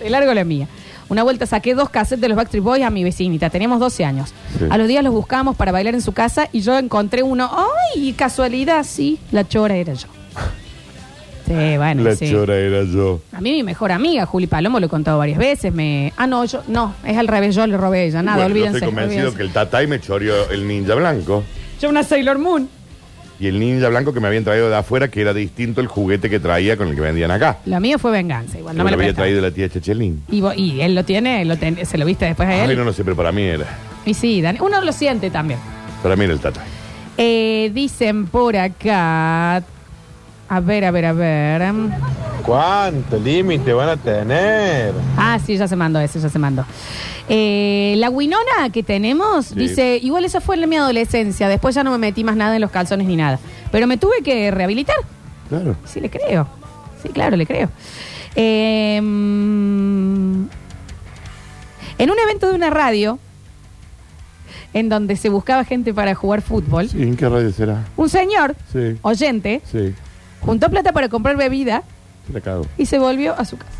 de 0.00 0.10
largo 0.10 0.34
la 0.34 0.44
mía. 0.44 0.68
Una 1.08 1.22
vuelta 1.22 1.46
saqué 1.46 1.74
dos 1.74 1.88
cassettes 1.88 2.20
de 2.20 2.28
los 2.28 2.36
Backstreet 2.36 2.62
Boys 2.62 2.82
a 2.84 2.90
mi 2.90 3.02
vecinita, 3.02 3.48
teníamos 3.48 3.80
12 3.80 4.04
años. 4.04 4.34
Sí. 4.58 4.66
A 4.68 4.76
los 4.76 4.88
días 4.88 5.02
los 5.02 5.14
buscábamos 5.14 5.56
para 5.56 5.72
bailar 5.72 5.94
en 5.94 6.02
su 6.02 6.12
casa 6.12 6.48
y 6.52 6.60
yo 6.60 6.76
encontré 6.76 7.22
uno, 7.22 7.50
¡ay! 7.94 8.12
Casualidad, 8.12 8.84
sí, 8.84 9.18
la 9.32 9.46
chora 9.46 9.76
era 9.76 9.94
yo. 9.94 10.08
Sí, 11.48 11.76
bueno, 11.78 12.02
La 12.04 12.14
sí. 12.14 12.30
chora 12.30 12.56
era 12.56 12.82
yo. 12.84 13.20
A 13.32 13.40
mí 13.40 13.52
mi 13.52 13.62
mejor 13.62 13.90
amiga, 13.92 14.26
Juli 14.26 14.46
Palomo, 14.46 14.78
lo 14.80 14.86
he 14.86 14.88
contado 14.88 15.18
varias 15.18 15.38
veces. 15.38 15.72
Me... 15.72 16.12
Ah, 16.16 16.26
no, 16.26 16.44
yo, 16.44 16.62
no, 16.68 16.94
es 17.04 17.16
al 17.16 17.26
revés, 17.28 17.54
yo 17.54 17.66
le 17.66 17.76
robé 17.76 18.00
a 18.00 18.02
ella. 18.04 18.22
Nada, 18.22 18.36
Bueno, 18.36 18.48
yo 18.48 18.52
olvídense. 18.54 18.78
estoy 18.78 18.88
convencido 18.88 19.20
olvídense. 19.28 19.36
que 19.38 19.42
el 19.44 19.52
Tatay 19.52 19.86
me 19.86 19.98
choreó 20.00 20.50
el 20.50 20.68
ninja 20.68 20.94
blanco. 20.94 21.42
Yo 21.80 21.88
una 21.88 22.02
Sailor 22.02 22.38
Moon. 22.38 22.68
Y 23.40 23.46
el 23.46 23.60
ninja 23.60 23.88
blanco 23.88 24.12
que 24.12 24.18
me 24.18 24.26
habían 24.26 24.42
traído 24.42 24.68
de 24.68 24.76
afuera, 24.76 25.08
que 25.08 25.20
era 25.20 25.32
distinto 25.32 25.80
el 25.80 25.86
juguete 25.86 26.28
que 26.28 26.40
traía 26.40 26.76
con 26.76 26.88
el 26.88 26.94
que 26.96 27.00
vendían 27.00 27.30
acá. 27.30 27.58
La 27.66 27.78
mía 27.78 27.96
fue 27.96 28.10
venganza, 28.10 28.58
igual 28.58 28.76
no 28.76 28.82
me 28.82 28.90
lo 28.90 28.96
lo 28.96 29.02
había 29.02 29.14
traído 29.14 29.40
la 29.40 29.52
tía 29.52 29.68
Chechelín. 29.68 30.24
Y, 30.28 30.40
vo- 30.40 30.54
y 30.56 30.80
él 30.80 30.96
lo 30.96 31.04
tiene, 31.04 31.44
lo 31.44 31.56
ten- 31.56 31.86
se 31.86 31.96
lo 31.98 32.04
viste 32.04 32.24
después 32.24 32.48
a 32.48 32.64
él. 32.64 32.70
Ay, 32.70 32.76
no, 32.76 32.84
no 32.84 32.92
sé, 32.92 33.04
pero 33.04 33.14
para 33.14 33.30
mí 33.30 33.42
era. 33.42 33.64
Y 34.04 34.14
sí, 34.14 34.42
Dani, 34.42 34.58
uno 34.60 34.80
lo 34.82 34.90
siente 34.92 35.30
también. 35.30 35.60
Para 36.02 36.16
mí 36.16 36.24
era 36.24 36.32
el 36.32 36.40
Tatay. 36.40 36.64
Eh, 37.16 37.70
dicen 37.72 38.26
por 38.26 38.56
acá. 38.56 39.62
A 40.48 40.60
ver, 40.60 40.84
a 40.84 40.90
ver, 40.90 41.04
a 41.04 41.12
ver. 41.12 41.62
¿Cuánto 42.44 43.18
límite 43.18 43.72
van 43.74 43.90
a 43.90 43.96
tener? 43.96 44.94
Ah, 45.16 45.38
sí, 45.44 45.56
ya 45.56 45.68
se 45.68 45.76
mandó 45.76 46.00
ese, 46.00 46.18
ya 46.20 46.28
se 46.30 46.38
mandó. 46.38 46.64
Eh, 47.28 47.94
la 47.98 48.08
Winona 48.08 48.70
que 48.72 48.82
tenemos 48.82 49.46
Sí. 49.46 49.54
dice: 49.56 49.98
Igual 50.02 50.24
esa 50.24 50.40
fue 50.40 50.56
en 50.56 50.66
mi 50.68 50.76
adolescencia. 50.76 51.48
Después 51.48 51.74
ya 51.74 51.84
no 51.84 51.90
me 51.90 51.98
metí 51.98 52.24
más 52.24 52.36
nada 52.36 52.54
en 52.54 52.62
los 52.62 52.70
calzones 52.70 53.06
ni 53.06 53.16
nada. 53.16 53.38
Pero 53.70 53.86
me 53.86 53.98
tuve 53.98 54.22
que 54.24 54.50
rehabilitar. 54.50 54.96
Claro. 55.50 55.76
Sí, 55.84 56.00
le 56.00 56.08
creo. 56.08 56.48
Sí, 57.02 57.10
claro, 57.10 57.36
le 57.36 57.46
creo. 57.46 57.68
Eh, 58.34 58.98
mm, 59.02 60.44
en 61.98 62.10
un 62.10 62.18
evento 62.18 62.48
de 62.48 62.54
una 62.54 62.70
radio, 62.70 63.18
en 64.72 64.88
donde 64.88 65.16
se 65.16 65.28
buscaba 65.28 65.64
gente 65.64 65.92
para 65.92 66.14
jugar 66.14 66.40
fútbol, 66.40 66.88
¿Y 66.94 67.02
en 67.02 67.16
qué 67.16 67.28
radio 67.28 67.50
será? 67.52 67.84
un 67.96 68.08
señor, 68.08 68.54
Sí, 68.72 68.96
oyente, 69.02 69.60
sí. 69.70 69.94
Juntó 70.40 70.68
plata 70.70 70.92
para 70.92 71.08
comprar 71.08 71.36
bebida 71.36 71.82
Te 72.26 72.32
la 72.32 72.40
cago. 72.40 72.66
y 72.76 72.86
se 72.86 72.98
volvió 72.98 73.34
a 73.38 73.44
su 73.44 73.56
casa. 73.56 73.70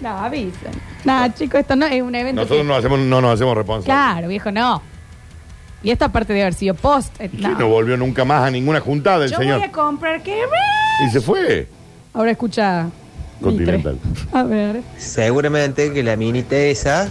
No, 0.00 0.08
avisan. 0.18 0.72
No, 1.04 1.28
chicos, 1.34 1.60
esto 1.60 1.76
no 1.76 1.86
es 1.86 2.02
un 2.02 2.14
evento. 2.14 2.42
Nosotros 2.42 2.58
que- 2.62 2.64
no, 2.68 2.74
hacemos, 2.74 2.98
no 2.98 3.20
nos 3.20 3.34
hacemos 3.34 3.56
responsables. 3.56 3.86
Claro, 3.86 4.28
viejo, 4.28 4.50
no. 4.50 4.82
Y 5.82 5.90
esta 5.90 6.08
parte 6.10 6.32
de 6.32 6.42
haber 6.42 6.54
sido 6.54 6.74
post. 6.74 7.14
eh, 7.20 7.28
¿Quién 7.28 7.52
no. 7.52 7.58
no 7.58 7.68
volvió 7.68 7.96
nunca 7.96 8.24
más 8.24 8.42
a 8.42 8.50
ninguna 8.50 8.80
juntada 8.80 9.20
del 9.20 9.30
Yo 9.30 9.36
señor? 9.38 9.58
voy 9.58 9.68
a 9.68 9.72
comprar 9.72 10.22
qué 10.22 10.42
Y 11.06 11.10
se 11.10 11.20
fue. 11.20 11.68
Ahora 12.12 12.30
escucha. 12.32 12.86
Continental. 13.40 13.98
A 14.32 14.42
ver. 14.44 14.80
Seguramente 14.96 15.92
que 15.92 16.02
la 16.02 16.16
minita 16.16 16.56
esa 16.56 17.08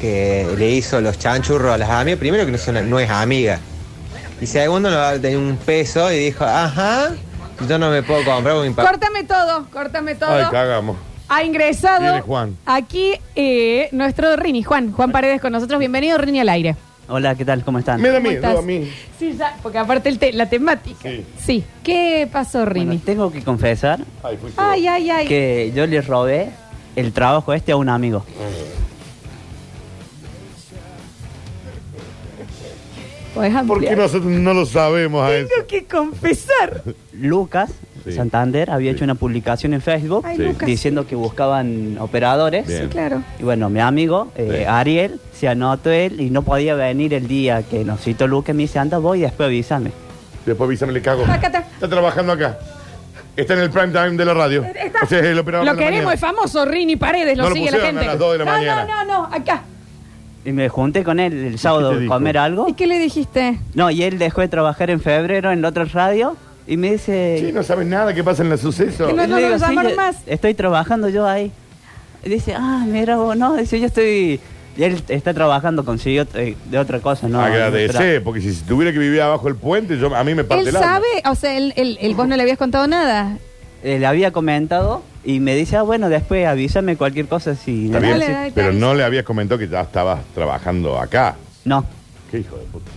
que 0.00 0.46
le 0.56 0.70
hizo 0.70 1.00
los 1.00 1.18
chanchurros 1.18 1.72
a 1.74 1.78
las 1.78 1.90
amigas, 1.90 2.18
primero 2.18 2.44
que 2.46 2.52
no, 2.52 2.58
son- 2.58 2.88
no 2.88 2.98
es 3.00 3.10
amiga. 3.10 3.58
Y 4.40 4.46
segundo, 4.46 4.90
no 4.90 5.20
tenía 5.20 5.38
un 5.38 5.56
peso 5.56 6.10
y 6.12 6.18
dijo, 6.18 6.44
ajá, 6.44 7.10
yo 7.68 7.78
no 7.78 7.90
me 7.90 8.02
puedo 8.02 8.24
comprar 8.24 8.56
mi 8.56 8.70
papá. 8.70 8.90
Córtame 8.90 9.24
todo, 9.24 9.66
córtame 9.72 10.14
todo. 10.14 10.30
Ay, 10.34 10.44
cagamos. 10.50 10.96
ha 11.28 11.42
ingresado 11.44 12.02
Viene 12.02 12.20
Juan. 12.20 12.56
aquí 12.66 13.12
eh, 13.36 13.88
nuestro 13.92 14.36
Rini, 14.36 14.62
Juan, 14.62 14.92
Juan 14.92 15.10
Paredes 15.12 15.40
con 15.40 15.52
nosotros. 15.52 15.78
Bienvenido, 15.78 16.18
Rini, 16.18 16.40
al 16.40 16.48
aire. 16.48 16.76
Hola, 17.08 17.34
¿qué 17.34 17.44
tal? 17.44 17.64
¿Cómo 17.64 17.78
están? 17.78 18.00
Me 18.00 18.08
da 18.08 18.14
¿Cómo 18.18 18.28
miedo 18.30 18.42
estás? 18.46 18.58
a 18.58 18.62
mí. 18.62 18.90
Sí, 19.18 19.34
ya, 19.38 19.56
porque 19.62 19.78
aparte 19.78 20.08
el 20.08 20.18
te- 20.18 20.32
la 20.32 20.48
temática. 20.48 21.08
Sí. 21.38 21.64
¿Qué 21.82 22.28
pasó, 22.32 22.64
Rini? 22.64 22.86
Bueno, 22.86 23.00
tengo 23.04 23.32
que 23.32 23.42
confesar 23.42 24.00
Ay, 24.22 24.38
ay, 24.56 24.86
ay, 24.88 25.10
ay. 25.10 25.26
que 25.26 25.72
yo 25.74 25.86
le 25.86 26.00
robé 26.00 26.50
el 26.96 27.12
trabajo 27.12 27.52
este 27.52 27.72
a 27.72 27.76
un 27.76 27.88
amigo. 27.88 28.24
¿Podés 33.34 33.52
¿Por 33.52 33.80
qué 33.80 33.88
ampliar? 33.88 33.96
nosotros 33.98 34.24
no 34.30 34.52
lo 34.54 34.66
sabemos 34.66 35.22
a 35.24 35.34
eso? 35.34 35.48
Tengo 35.54 35.66
que 35.66 35.84
confesar. 35.84 36.82
Lucas 37.12 37.70
Sí. 38.04 38.10
Santander 38.10 38.68
había 38.68 38.90
hecho 38.90 39.04
una 39.04 39.14
publicación 39.14 39.74
en 39.74 39.80
Facebook 39.80 40.24
Ay, 40.26 40.36
Sí. 40.36 40.42
Lucas. 40.42 40.66
diciendo 40.66 41.06
que 41.06 41.14
buscaban 41.14 41.96
operadores. 42.00 42.66
Bien. 42.66 42.82
Sí, 42.82 42.88
claro. 42.88 43.22
Y 43.38 43.44
bueno, 43.44 43.70
mi 43.70 43.78
amigo 43.78 44.32
eh. 44.34 44.66
Ariel 44.68 45.20
se 45.32 45.46
anotó 45.46 45.88
él 45.92 46.20
y 46.20 46.28
no 46.30 46.42
podía 46.42 46.74
venir 46.74 47.14
el 47.14 47.28
día 47.28 47.62
que 47.62 47.84
nos 47.84 48.00
citó 48.00 48.26
Lucas. 48.26 48.56
Me 48.56 48.62
dice, 48.62 48.80
anda, 48.80 48.98
voy 48.98 49.20
y 49.20 49.22
después 49.22 49.46
avísame. 49.46 49.92
Después 50.44 50.66
avísame, 50.66 50.92
le 50.92 51.00
cago. 51.00 51.22
Acá 51.26 51.46
está. 51.46 51.58
Está 51.60 51.88
trabajando 51.88 52.32
acá. 52.32 52.58
Está 53.36 53.54
en 53.54 53.60
el 53.60 53.70
prime 53.70 53.88
time 53.92 54.10
de 54.16 54.24
la 54.24 54.34
radio. 54.34 54.64
Está. 54.64 55.04
O 55.04 55.06
sea, 55.06 55.20
es 55.20 55.24
el 55.26 55.38
operador 55.38 55.64
Lo 55.66 55.72
de 55.74 55.76
la 55.80 55.84
queremos, 55.84 56.04
mañana. 56.06 56.14
es 56.14 56.20
famoso, 56.20 56.64
Rini 56.64 56.96
Paredes, 56.96 57.36
lo 57.36 57.44
No 57.44 57.48
lo 57.50 57.54
sigue 57.54 57.70
la 57.70 57.78
gente. 57.78 58.00
a 58.02 58.06
las 58.08 58.18
dos 58.18 58.32
de 58.32 58.38
la 58.38 58.44
no, 58.46 58.50
mañana. 58.50 58.84
no, 58.84 59.04
no, 59.04 59.28
no, 59.28 59.34
acá. 59.36 59.62
Y 60.44 60.52
me 60.52 60.68
junté 60.68 61.04
con 61.04 61.20
él 61.20 61.32
el 61.32 61.58
sábado 61.58 61.92
a 61.92 62.06
comer 62.06 62.36
algo. 62.38 62.68
¿Y 62.68 62.72
qué 62.74 62.86
le 62.86 62.98
dijiste? 62.98 63.58
No, 63.74 63.90
y 63.90 64.02
él 64.02 64.18
dejó 64.18 64.40
de 64.40 64.48
trabajar 64.48 64.90
en 64.90 65.00
febrero 65.00 65.52
en 65.52 65.62
la 65.62 65.68
otra 65.68 65.84
radio 65.84 66.36
y 66.66 66.76
me 66.76 66.92
dice... 66.92 67.38
Sí, 67.40 67.52
no 67.52 67.62
sabes 67.62 67.86
nada 67.86 68.12
qué 68.12 68.24
pasa 68.24 68.42
en 68.42 68.50
el 68.50 68.58
suceso. 68.58 69.06
Que 69.06 69.12
no- 69.12 69.36
digo, 69.36 69.56
llamaron 69.56 69.92
"Sí, 69.92 69.96
más". 69.96 70.16
Estoy 70.26 70.54
trabajando 70.54 71.08
yo 71.08 71.26
ahí. 71.28 71.52
Y 72.24 72.28
dice, 72.28 72.54
ah, 72.56 72.84
mira 72.88 73.16
vos, 73.16 73.36
no, 73.36 73.56
dice, 73.56 73.78
yo 73.78 73.86
estoy... 73.86 74.40
Y 74.76 74.84
él 74.84 75.02
está 75.08 75.34
trabajando, 75.34 75.84
consiguió 75.84 76.26
eh, 76.34 76.56
de 76.70 76.78
otra 76.78 76.98
cosa, 77.00 77.28
¿no? 77.28 77.40
Agradece, 77.40 78.20
porque 78.22 78.40
si 78.40 78.54
tuviera 78.62 78.90
que 78.90 78.98
vivir 78.98 79.20
abajo 79.20 79.46
el 79.48 79.54
puente, 79.54 79.98
yo, 79.98 80.14
a 80.16 80.24
mí 80.24 80.34
me 80.34 80.44
parte 80.44 80.62
Él 80.62 80.68
el 80.68 80.76
alma. 80.76 80.88
sabe, 80.88 81.06
o 81.30 81.34
sea, 81.34 81.56
él, 81.56 81.74
él- 81.76 81.98
él- 82.00 82.14
vos 82.14 82.26
no 82.26 82.34
le 82.36 82.42
habías 82.42 82.56
contado 82.58 82.86
nada. 82.86 83.36
Eh, 83.82 83.98
le 83.98 84.06
había 84.06 84.30
comentado 84.32 85.02
y 85.24 85.40
me 85.40 85.54
dice, 85.54 85.76
ah, 85.76 85.82
bueno, 85.82 86.08
después 86.08 86.46
avísame 86.46 86.96
cualquier 86.96 87.26
cosa 87.26 87.54
si... 87.56 87.86
Está 87.86 87.98
bien, 87.98 88.18
Dale, 88.18 88.46
sí, 88.46 88.52
pero 88.54 88.72
no 88.72 88.94
le 88.94 89.02
habías 89.04 89.24
comentado 89.24 89.58
que 89.58 89.68
ya 89.68 89.80
estabas 89.80 90.20
trabajando 90.34 90.98
acá. 91.00 91.36
No. 91.64 91.84
Qué 92.30 92.38
hijo 92.38 92.56
de 92.56 92.64
puta. 92.64 92.90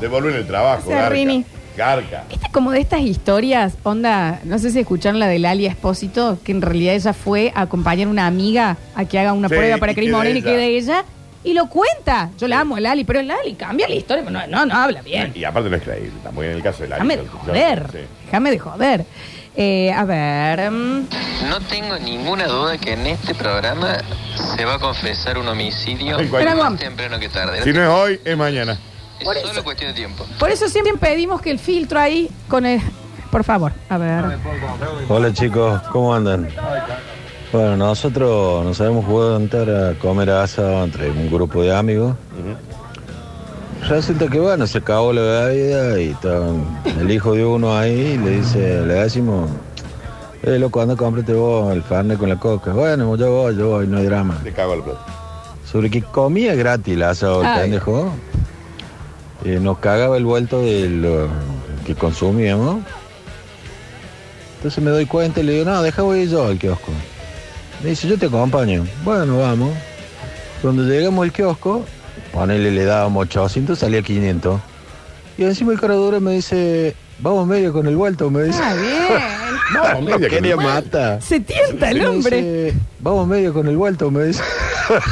Devuelven 0.00 0.34
el 0.34 0.46
trabajo, 0.46 0.82
O 0.84 0.86
sea, 0.88 0.96
garca. 1.02 1.10
Rini. 1.10 1.44
Garca. 1.76 2.24
Este 2.30 2.48
como 2.52 2.70
de 2.70 2.80
estas 2.80 3.00
historias, 3.00 3.76
onda, 3.82 4.40
no 4.44 4.58
sé 4.58 4.70
si 4.70 4.80
escucharon 4.80 5.18
la 5.20 5.26
de 5.28 5.38
Lali 5.38 5.66
Espósito, 5.66 6.38
que 6.44 6.52
en 6.52 6.62
realidad 6.62 6.94
ella 6.94 7.12
fue 7.12 7.52
a 7.54 7.62
acompañar 7.62 8.06
a 8.06 8.10
una 8.10 8.26
amiga 8.26 8.76
a 8.94 9.04
que 9.04 9.18
haga 9.18 9.32
una 9.32 9.48
Sí, 9.48 9.54
prueba 9.54 9.76
para 9.78 9.92
y 9.92 9.94
Cris 9.94 10.10
Moreno 10.10 10.36
y 10.36 10.38
ella. 10.38 10.50
quede 10.50 10.66
ella. 10.76 11.04
Y 11.42 11.52
lo 11.52 11.68
cuenta. 11.68 12.30
Yo 12.38 12.48
la 12.48 12.60
amo 12.60 12.76
a 12.76 12.80
Lali, 12.80 13.04
pero 13.04 13.20
Lali 13.22 13.54
cambia 13.54 13.86
la 13.88 13.94
historia. 13.94 14.24
No, 14.30 14.46
no, 14.46 14.64
no 14.66 14.74
habla 14.74 15.02
bien. 15.02 15.32
Y 15.34 15.44
aparte 15.44 15.68
no 15.68 15.76
es 15.76 15.82
creíble, 15.82 16.12
tampoco 16.22 16.44
en 16.44 16.52
el 16.52 16.62
caso 16.62 16.82
de 16.84 16.88
la 16.88 16.96
Déjame 16.96 17.16
de 17.18 17.26
joder. 17.28 17.86
Déjame 18.24 18.50
de 18.50 18.58
joder. 18.58 19.04
Eh, 19.56 19.92
a 19.92 20.04
ver. 20.04 20.70
mm, 20.70 21.06
No 21.48 21.60
tengo 21.68 21.98
ninguna 21.98 22.46
duda 22.46 22.76
que 22.78 22.94
en 22.94 23.06
este 23.06 23.34
programa 23.34 23.98
se 24.56 24.64
va 24.64 24.74
a 24.74 24.78
confesar 24.78 25.38
un 25.38 25.46
homicidio 25.48 26.16
Ay, 26.18 26.28
más 26.28 26.76
temprano 26.78 27.18
que 27.18 27.28
tarde. 27.28 27.62
Si 27.62 27.72
no 27.72 27.82
es 27.82 27.88
hoy, 27.88 28.20
es 28.24 28.36
mañana. 28.36 28.78
Es 29.20 29.40
solo 29.42 29.62
cuestión 29.62 29.90
de 29.90 29.94
tiempo. 29.94 30.26
Por 30.38 30.50
eso 30.50 30.68
siempre 30.68 30.94
pedimos 30.98 31.40
que 31.40 31.50
el 31.50 31.58
filtro 31.58 32.00
ahí 32.00 32.28
con 32.48 32.66
el. 32.66 32.80
Por 33.30 33.44
favor, 33.44 33.72
a 33.88 33.98
ver. 33.98 34.24
Hola 35.08 35.32
chicos, 35.32 35.80
¿cómo 35.92 36.14
andan? 36.14 36.48
Bueno, 37.52 37.76
nosotros 37.76 38.64
nos 38.64 38.80
habíamos 38.80 39.04
jugado 39.04 39.34
a 39.34 39.38
entrar 39.38 39.70
a 39.70 39.94
comer 39.98 40.30
asado 40.30 40.84
entre 40.84 41.10
un 41.10 41.30
grupo 41.30 41.62
de 41.62 41.74
amigos. 41.74 42.16
Resulta 43.88 44.28
que 44.28 44.40
bueno, 44.40 44.66
se 44.66 44.78
acabó 44.78 45.12
la 45.12 45.20
bebida 45.20 46.00
y 46.00 46.16
el 47.00 47.10
hijo 47.10 47.34
de 47.34 47.44
uno 47.44 47.76
ahí 47.76 48.14
y 48.14 48.18
le 48.18 48.30
dice, 48.38 48.80
le 48.80 48.94
decimos, 48.94 49.50
eh 50.42 50.58
loco, 50.58 50.80
anda, 50.80 50.96
cómprate 50.96 51.34
vos 51.34 51.70
el 51.70 51.82
farne 51.82 52.16
con 52.16 52.30
la 52.30 52.36
coca. 52.36 52.72
Bueno, 52.72 53.14
yo 53.16 53.30
voy, 53.30 53.56
yo 53.56 53.68
voy, 53.68 53.86
no 53.86 53.98
hay 53.98 54.06
drama. 54.06 54.40
Le 54.42 54.52
cago 54.52 54.74
el 54.74 54.82
plato. 54.82 55.00
Sobre 55.70 55.90
que 55.90 56.02
comía 56.02 56.54
gratis 56.54 56.94
el 56.94 57.02
asado, 57.02 57.42
el 57.42 57.60
pendejo. 57.60 58.10
Eh, 59.44 59.58
nos 59.60 59.78
cagaba 59.78 60.16
el 60.16 60.24
vuelto 60.24 60.62
de 60.62 60.88
lo 60.88 61.28
que 61.84 61.94
consumíamos. 61.94 62.82
Entonces 64.56 64.82
me 64.82 64.90
doy 64.90 65.04
cuenta 65.04 65.40
y 65.40 65.42
le 65.42 65.52
digo, 65.52 65.64
no, 65.66 65.82
deja 65.82 66.00
voy 66.00 66.26
yo 66.26 66.46
al 66.46 66.58
kiosco. 66.58 66.90
Me 67.82 67.90
dice, 67.90 68.08
yo 68.08 68.18
te 68.18 68.26
acompaño. 68.26 68.86
Bueno, 69.04 69.40
vamos. 69.40 69.72
Cuando 70.62 70.84
llegamos 70.84 71.22
al 71.22 71.32
kiosco, 71.32 71.84
ponele, 72.32 72.70
le 72.70 72.84
dábamos 72.84 73.22
800, 73.22 73.78
salía 73.78 74.02
500. 74.02 74.60
Y 75.38 75.44
encima 75.44 75.72
el 75.72 75.80
cara 75.80 75.94
dura 75.94 76.20
me 76.20 76.32
dice, 76.32 76.94
vamos 77.18 77.46
medio 77.46 77.72
con 77.72 77.86
el 77.86 77.96
vuelto, 77.96 78.30
me 78.30 78.44
dice. 78.44 78.60
Ah, 78.62 78.74
bien. 78.74 79.44
Media 80.04 80.12
con 80.18 80.28
quería 80.28 80.50
el 80.52 80.56
vuelto. 80.56 80.74
matar. 80.98 81.22
Se 81.22 81.40
tienta 81.40 81.90
el 81.90 81.98
Me 82.00 82.06
hombre. 82.06 82.36
dice, 82.36 82.74
vamos 83.00 83.26
medio 83.26 83.52
con 83.54 83.66
el 83.66 83.76
vuelto, 83.76 84.10
me 84.10 84.24
dice. 84.24 84.42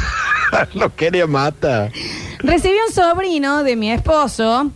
Lo 0.75 0.95
quería 0.95 1.27
matar. 1.27 1.91
Recibí 2.39 2.75
un 2.87 2.93
sobrino 2.93 3.63
de 3.63 3.75
mi 3.75 3.91
esposo 3.91 4.71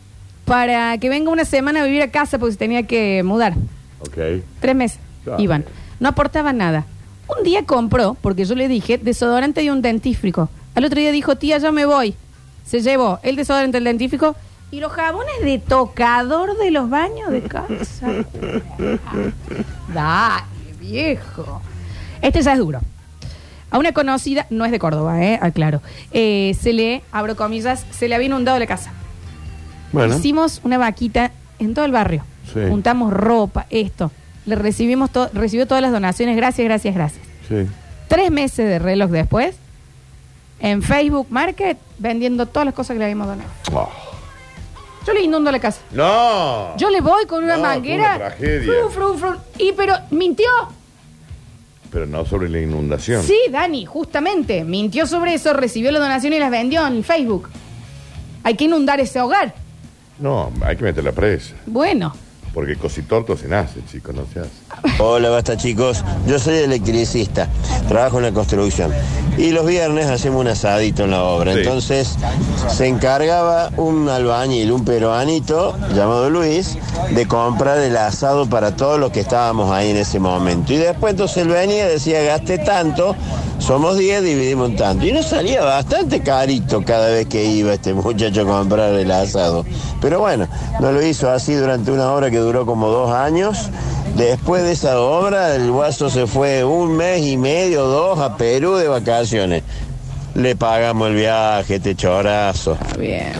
para 0.46 0.98
que 0.98 1.10
venga 1.10 1.30
una 1.30 1.46
semana 1.46 1.82
a 1.82 1.86
vivir 1.86 2.02
a 2.02 2.10
casa 2.12 2.40
porque 2.40 2.54
se 2.54 2.58
tenía 2.60 2.84
que 2.84 3.22
mudar. 3.24 3.54
Ok. 4.00 4.44
Tres 4.60 4.76
meses. 4.76 5.00
Claro. 5.24 5.42
Iban. 5.42 5.66
No 6.00 6.10
aportaba 6.10 6.54
nada. 6.54 6.86
Un 7.38 7.44
día 7.44 7.64
compró, 7.66 8.16
porque 8.22 8.46
yo 8.46 8.56
le 8.56 8.68
dije, 8.68 8.98
desodorante 8.98 9.62
y 9.62 9.70
un 9.70 9.82
dentífrico. 9.82 10.50
Al 10.78 10.86
otro 10.86 11.00
día 11.00 11.12
dijo, 11.12 11.36
tía, 11.38 11.58
ya 11.58 11.72
me 11.72 11.88
voy. 11.88 12.14
Se 12.64 12.82
llevó 12.82 13.20
el 13.24 13.36
desodorante, 13.36 13.80
el 13.80 13.84
dentífrico 13.84 14.36
y 14.70 14.80
los 14.80 14.92
jabones 14.92 15.34
de 15.42 15.58
tocador 15.58 16.56
de 16.56 16.70
los 16.70 16.88
baños 16.88 17.32
de 17.32 17.42
casa. 17.42 18.08
Dale, 19.94 20.44
viejo. 20.80 21.62
Este 22.22 22.42
ya 22.44 22.54
es 22.54 22.60
duro. 22.60 22.80
A 23.72 23.80
una 23.80 23.92
conocida, 23.92 24.46
no 24.52 24.66
es 24.66 24.72
de 24.72 24.78
Córdoba, 24.78 25.24
eh, 25.24 25.40
aclaro. 25.42 25.82
Eh, 26.12 26.56
se 26.62 26.74
le, 26.74 27.02
abro 27.12 27.36
comillas, 27.36 27.84
se 27.90 28.08
le 28.08 28.14
había 28.14 28.28
inundado 28.28 28.60
la 28.60 28.68
casa. 28.68 28.92
Bueno. 29.92 30.16
Hicimos 30.16 30.62
una 30.64 30.78
vaquita 30.78 31.32
en 31.58 31.74
todo 31.74 31.86
el 31.86 31.92
barrio. 31.92 32.24
Sí. 32.54 32.60
Juntamos 32.70 33.12
ropa, 33.12 33.66
esto. 33.72 34.12
Le 34.46 34.56
recibimos 34.56 35.10
to- 35.10 35.30
recibió 35.34 35.66
todas 35.66 35.82
las 35.82 35.92
donaciones. 35.92 36.38
Gracias, 36.38 36.66
gracias, 36.66 36.94
gracias. 36.94 37.26
Sí. 37.50 37.66
Tres 38.08 38.30
meses 38.32 38.68
de 38.70 38.80
reloj 38.80 39.10
después, 39.10 39.58
en 40.60 40.82
Facebook 40.82 41.28
Market, 41.30 41.78
vendiendo 42.00 42.46
todas 42.46 42.66
las 42.66 42.74
cosas 42.76 42.94
que 42.94 43.00
le 43.00 43.06
habíamos 43.06 43.28
donado. 43.28 43.50
Oh. 43.74 43.90
Yo 45.06 45.14
le 45.14 45.22
inundo 45.22 45.52
la 45.52 45.60
casa. 45.60 45.80
No. 45.92 46.76
Yo 46.78 46.90
le 46.90 47.00
voy 47.02 47.26
con 47.26 47.44
una 47.44 47.56
No, 47.56 47.64
manguera. 47.64 48.16
una 48.16 48.26
tragedia. 48.28 48.74
Fru, 48.74 48.90
fru, 48.90 49.18
fru. 49.18 49.38
y 49.58 49.72
pero 49.72 49.94
mintió. 50.12 50.48
Pero 51.92 52.06
no 52.06 52.26
sobre 52.26 52.50
la 52.50 52.60
inundación. 52.60 53.24
Sí, 53.24 53.38
Dani, 53.50 53.86
justamente. 53.86 54.66
Mintió 54.66 55.08
sobre 55.08 55.34
eso, 55.36 55.54
recibió 55.54 55.92
la 55.92 56.00
donación 56.00 56.34
y 56.34 56.40
las 56.40 56.52
vendió 56.52 56.86
en 56.86 57.04
Facebook. 57.04 57.50
Hay 58.44 58.56
que 58.56 58.66
inundar 58.66 59.00
ese 59.00 59.22
hogar. 59.22 59.54
No, 60.20 60.52
hay 60.62 60.76
que 60.76 60.84
meter 60.84 61.04
la 61.04 61.14
presa. 61.14 61.54
Bueno. 61.66 62.14
Porque 62.58 62.76
cositorto 62.76 63.38
se 63.38 63.48
nace, 63.48 63.82
chicos, 63.86 64.16
no 64.16 64.24
se 64.34 64.40
hace. 64.40 65.00
Hola, 65.00 65.30
basta 65.30 65.56
chicos. 65.56 66.04
Yo 66.26 66.40
soy 66.40 66.56
electricista, 66.56 67.48
trabajo 67.88 68.18
en 68.18 68.24
la 68.24 68.32
construcción. 68.32 68.92
Y 69.38 69.52
los 69.52 69.64
viernes 69.64 70.08
hacemos 70.08 70.42
un 70.42 70.48
asadito 70.48 71.04
en 71.04 71.12
la 71.12 71.22
obra. 71.22 71.54
Sí. 71.54 71.60
Entonces 71.60 72.16
se 72.68 72.88
encargaba 72.88 73.70
un 73.78 74.10
albañil, 74.10 74.72
un 74.72 74.84
peruanito 74.84 75.78
llamado 75.94 76.32
Luis, 76.32 76.80
de 77.12 77.28
comprar 77.28 77.78
el 77.78 77.96
asado 77.96 78.50
para 78.50 78.76
todos 78.76 79.00
los 79.00 79.12
que 79.12 79.20
estábamos 79.20 79.72
ahí 79.72 79.92
en 79.92 79.98
ese 79.98 80.18
momento. 80.18 80.74
Y 80.74 80.78
después 80.78 81.12
entonces 81.12 81.38
él 81.38 81.50
venía 81.50 81.86
y 81.86 81.90
decía, 81.92 82.24
gasté 82.24 82.58
tanto, 82.58 83.16
somos 83.60 83.98
10, 83.98 84.24
dividimos 84.24 84.76
tanto. 84.76 85.06
Y 85.06 85.12
nos 85.12 85.28
salía 85.28 85.64
bastante 85.64 86.22
carito 86.22 86.84
cada 86.84 87.10
vez 87.10 87.28
que 87.28 87.44
iba 87.46 87.74
este 87.74 87.94
muchacho 87.94 88.42
a 88.42 88.46
comprar 88.46 88.94
el 88.94 89.12
asado. 89.12 89.66
Pero 90.02 90.20
bueno, 90.20 90.48
no 90.80 90.92
lo 90.92 91.06
hizo 91.06 91.30
así 91.30 91.54
durante 91.54 91.92
una 91.92 92.12
obra 92.12 92.30
que 92.30 92.38
duró 92.38 92.66
como 92.66 92.90
dos 92.90 93.12
años. 93.12 93.70
Después 94.16 94.64
de 94.64 94.72
esa 94.72 95.00
obra, 95.00 95.56
el 95.56 95.72
guaso 95.72 96.10
se 96.10 96.26
fue 96.28 96.64
un 96.64 96.96
mes 96.96 97.22
y 97.24 97.38
medio, 97.38 97.86
dos, 97.86 98.20
a 98.20 98.38
Perú 98.38 98.76
de 98.76 98.88
vacaciones. 98.88 99.64
Le 100.34 100.56
pagamos 100.56 101.10
el 101.10 101.16
viaje, 101.16 101.76
este 101.76 101.96
chorazo. 101.96 102.78
Bien. 102.98 103.34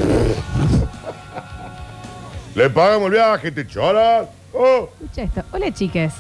Le 2.58 2.72
pagamos 2.72 3.08
el 3.08 3.14
viaje, 3.14 3.52
te 3.52 3.68
choras. 3.68 4.28
Oh. 4.52 4.90
Escucha 5.00 5.22
esto. 5.22 5.44
Hola, 5.52 5.72
chiques. 5.72 6.12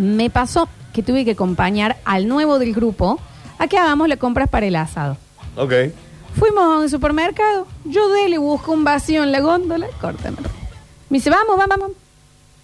Me 0.00 0.30
pasó 0.30 0.66
que 0.92 1.02
tuve 1.02 1.24
que 1.24 1.32
acompañar 1.32 1.98
al 2.04 2.28
nuevo 2.28 2.58
del 2.58 2.74
grupo 2.74 3.18
a 3.58 3.66
que 3.68 3.78
hagamos 3.78 4.08
las 4.08 4.18
compras 4.18 4.48
para 4.48 4.66
el 4.66 4.76
asado. 4.76 5.16
Ok. 5.56 5.72
Fuimos 6.38 6.62
a 6.64 6.78
un 6.78 6.88
supermercado. 6.88 7.66
Yo 7.84 8.08
de 8.08 8.28
le 8.28 8.38
busco 8.38 8.72
un 8.72 8.84
vacío 8.84 9.22
en 9.22 9.32
la 9.32 9.40
góndola. 9.40 9.88
Córtame. 10.00 10.36
Me 11.08 11.18
dice, 11.18 11.28
vamos, 11.30 11.56
vamos, 11.56 11.78
vamos. 11.78 11.90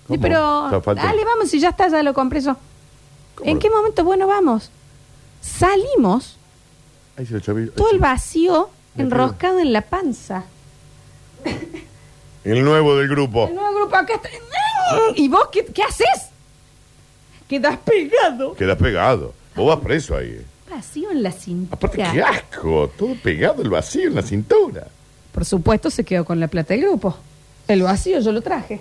Sí, 0.08 0.18
pero 0.18 0.70
dale, 0.94 1.24
vamos, 1.24 1.50
si 1.50 1.58
ya 1.58 1.70
está, 1.70 1.88
ya 1.88 2.02
lo 2.04 2.14
compré 2.14 2.40
yo. 2.40 2.56
¿En 3.42 3.58
qué 3.58 3.68
momento? 3.70 4.04
Bueno, 4.04 4.26
vamos. 4.28 4.70
Salimos, 5.40 6.36
Ahí 7.16 7.26
se 7.26 7.34
lo 7.34 7.40
chavi- 7.40 7.72
todo 7.74 7.90
el 7.90 7.98
vacío 7.98 8.70
enroscado 8.96 9.58
en 9.58 9.72
la 9.72 9.82
panza. 9.82 10.44
El 12.44 12.64
nuevo 12.64 12.96
del 12.96 13.08
grupo. 13.08 13.48
El 13.48 13.54
nuevo 13.56 13.74
grupo 13.80 13.96
acá 13.96 14.14
está. 14.14 14.28
¿Y 15.16 15.28
vos 15.28 15.48
qué, 15.50 15.64
qué 15.64 15.82
haces? 15.82 16.25
Quedas 17.48 17.78
pegado. 17.78 18.54
Quedas 18.54 18.78
pegado. 18.78 19.34
Vos 19.54 19.68
vas 19.68 19.84
preso 19.84 20.16
ahí. 20.16 20.40
Vacío 20.70 21.10
en 21.10 21.22
la 21.22 21.32
cintura. 21.32 21.76
Aparte, 21.76 22.04
qué 22.12 22.22
asco. 22.22 22.90
Todo 22.96 23.14
pegado 23.22 23.62
el 23.62 23.70
vacío 23.70 24.08
en 24.08 24.14
la 24.14 24.22
cintura. 24.22 24.88
Por 25.32 25.44
supuesto, 25.44 25.90
se 25.90 26.04
quedó 26.04 26.24
con 26.24 26.40
la 26.40 26.48
plata 26.48 26.74
del 26.74 26.84
grupo. 26.84 27.16
El 27.68 27.82
vacío 27.82 28.20
yo 28.20 28.32
lo 28.32 28.42
traje. 28.42 28.80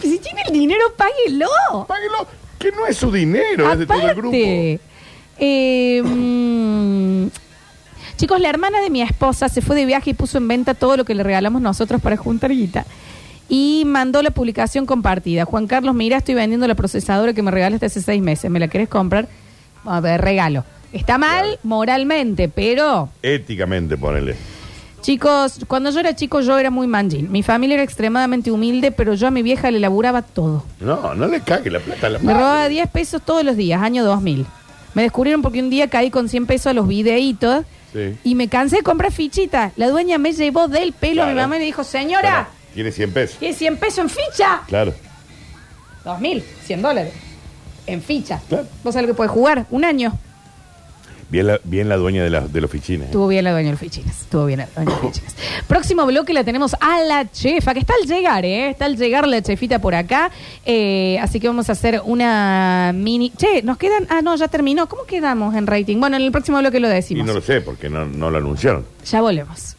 Si 0.00 0.18
tiene 0.18 0.42
el 0.46 0.52
dinero, 0.52 0.80
páguelo. 0.96 1.86
Páguelo. 1.86 2.26
Que 2.58 2.72
no 2.72 2.86
es 2.86 2.96
su 2.96 3.10
dinero, 3.10 3.72
es 3.72 3.78
de 3.78 3.86
todo 3.86 4.08
el 4.08 4.14
grupo. 4.14 4.36
Aparte, 4.36 4.80
eh, 5.38 6.02
chicos, 8.16 8.40
la 8.40 8.50
hermana 8.50 8.80
de 8.80 8.90
mi 8.90 9.00
esposa 9.02 9.48
se 9.48 9.62
fue 9.62 9.76
de 9.76 9.86
viaje 9.86 10.10
y 10.10 10.14
puso 10.14 10.38
en 10.38 10.46
venta 10.46 10.74
todo 10.74 10.96
lo 10.98 11.04
que 11.04 11.14
le 11.14 11.22
regalamos 11.22 11.62
nosotros 11.62 12.00
para 12.02 12.16
juntar 12.16 12.50
guita. 12.50 12.84
Y 13.52 13.82
mandó 13.84 14.22
la 14.22 14.30
publicación 14.30 14.86
compartida. 14.86 15.44
Juan 15.44 15.66
Carlos, 15.66 15.94
mira, 15.94 16.18
estoy 16.18 16.36
vendiendo 16.36 16.66
la 16.68 16.76
procesadora 16.76 17.32
que 17.34 17.42
me 17.42 17.50
regalaste 17.50 17.84
hace 17.86 18.00
seis 18.00 18.22
meses. 18.22 18.48
¿Me 18.50 18.60
la 18.60 18.68
querés 18.68 18.88
comprar? 18.88 19.26
A 19.84 20.00
ver, 20.00 20.20
regalo. 20.20 20.64
Está 20.92 21.18
mal 21.18 21.58
moralmente, 21.64 22.48
pero 22.48 23.08
Éticamente, 23.22 23.96
ponele. 23.98 24.36
Chicos, 25.00 25.60
cuando 25.66 25.90
yo 25.90 25.98
era 26.00 26.14
chico 26.14 26.40
yo 26.42 26.58
era 26.58 26.70
muy 26.70 26.86
manjín. 26.86 27.30
Mi 27.32 27.42
familia 27.42 27.74
era 27.74 27.82
extremadamente 27.82 28.52
humilde, 28.52 28.92
pero 28.92 29.14
yo 29.14 29.26
a 29.26 29.30
mi 29.30 29.42
vieja 29.42 29.70
le 29.70 29.80
laburaba 29.80 30.22
todo. 30.22 30.64
No, 30.78 31.14
no 31.14 31.26
le 31.26 31.40
cague 31.40 31.70
la 31.70 31.80
plata 31.80 32.06
a 32.06 32.10
la 32.10 32.18
Me 32.20 32.32
robaba 32.34 32.68
10 32.68 32.88
pesos 32.90 33.20
todos 33.24 33.42
los 33.42 33.56
días, 33.56 33.82
año 33.82 34.04
2000. 34.04 34.46
Me 34.94 35.02
descubrieron 35.02 35.42
porque 35.42 35.60
un 35.60 35.70
día 35.70 35.88
caí 35.88 36.10
con 36.10 36.28
100 36.28 36.46
pesos 36.46 36.66
a 36.68 36.72
los 36.72 36.86
videitos 36.86 37.64
Sí. 37.92 38.14
y 38.22 38.36
me 38.36 38.46
cansé 38.46 38.76
de 38.76 38.82
comprar 38.84 39.10
fichita. 39.10 39.72
La 39.76 39.88
dueña 39.88 40.16
me 40.18 40.32
llevó 40.32 40.68
del 40.68 40.92
pelo 40.92 41.24
a 41.24 41.26
mi 41.26 41.34
mamá 41.34 41.56
y 41.56 41.58
le 41.60 41.64
dijo, 41.64 41.82
señora, 41.82 42.48
Tiene 42.74 42.92
100 42.92 43.12
pesos. 43.12 43.38
¿tiene 43.38 43.54
100 43.54 43.76
pesos 43.78 43.98
en 43.98 44.10
ficha? 44.10 44.62
Claro. 44.66 44.94
2000, 46.04 46.42
100 46.64 46.82
dólares. 46.82 47.12
En 47.86 48.02
ficha. 48.02 48.40
¿Vos 48.84 48.94
sabés 48.94 49.02
lo 49.08 49.14
que 49.14 49.16
puede 49.16 49.28
jugar? 49.28 49.66
Un 49.70 49.84
año. 49.84 50.16
Bien 51.28 51.46
la, 51.46 51.60
bien 51.62 51.88
la 51.88 51.96
dueña 51.96 52.24
de 52.24 52.30
la, 52.30 52.40
de 52.40 52.60
la 52.60 52.66
oficina. 52.66 53.04
¿eh? 53.04 53.06
Estuvo 53.06 53.28
bien 53.28 53.44
la 53.44 53.52
dueña 53.52 53.66
de 53.68 53.72
las 53.72 53.80
fichinas. 53.80 54.20
Estuvo 54.20 54.46
bien 54.46 54.58
la 54.60 54.66
dueña 54.74 54.90
de 54.96 55.02
las 55.02 55.12
fichinas. 55.14 55.36
Próximo 55.68 56.04
bloque 56.06 56.32
la 56.32 56.42
tenemos 56.42 56.74
a 56.80 57.00
la 57.02 57.30
chefa, 57.30 57.72
que 57.72 57.78
está 57.80 57.94
al 58.00 58.08
llegar, 58.08 58.44
¿eh? 58.44 58.70
Está 58.70 58.86
al 58.86 58.96
llegar 58.96 59.28
la 59.28 59.40
chefita 59.40 59.78
por 59.78 59.94
acá. 59.94 60.30
Eh, 60.66 61.18
así 61.20 61.38
que 61.38 61.46
vamos 61.46 61.68
a 61.68 61.72
hacer 61.72 62.02
una 62.04 62.90
mini. 62.94 63.30
Che, 63.36 63.62
nos 63.62 63.76
quedan. 63.78 64.06
Ah, 64.10 64.22
no, 64.22 64.34
ya 64.34 64.48
terminó. 64.48 64.88
¿Cómo 64.88 65.04
quedamos 65.04 65.54
en 65.54 65.68
rating? 65.68 65.98
Bueno, 66.00 66.16
en 66.16 66.22
el 66.22 66.32
próximo 66.32 66.58
bloque 66.58 66.80
lo 66.80 66.88
Y 66.88 66.92
decimos. 66.94 67.24
no 67.26 67.32
lo 67.34 67.40
sé, 67.40 67.60
porque 67.60 67.88
no, 67.88 68.06
no 68.06 68.28
lo 68.30 68.38
anunciaron. 68.38 68.84
Ya 69.08 69.20
volvemos. 69.20 69.76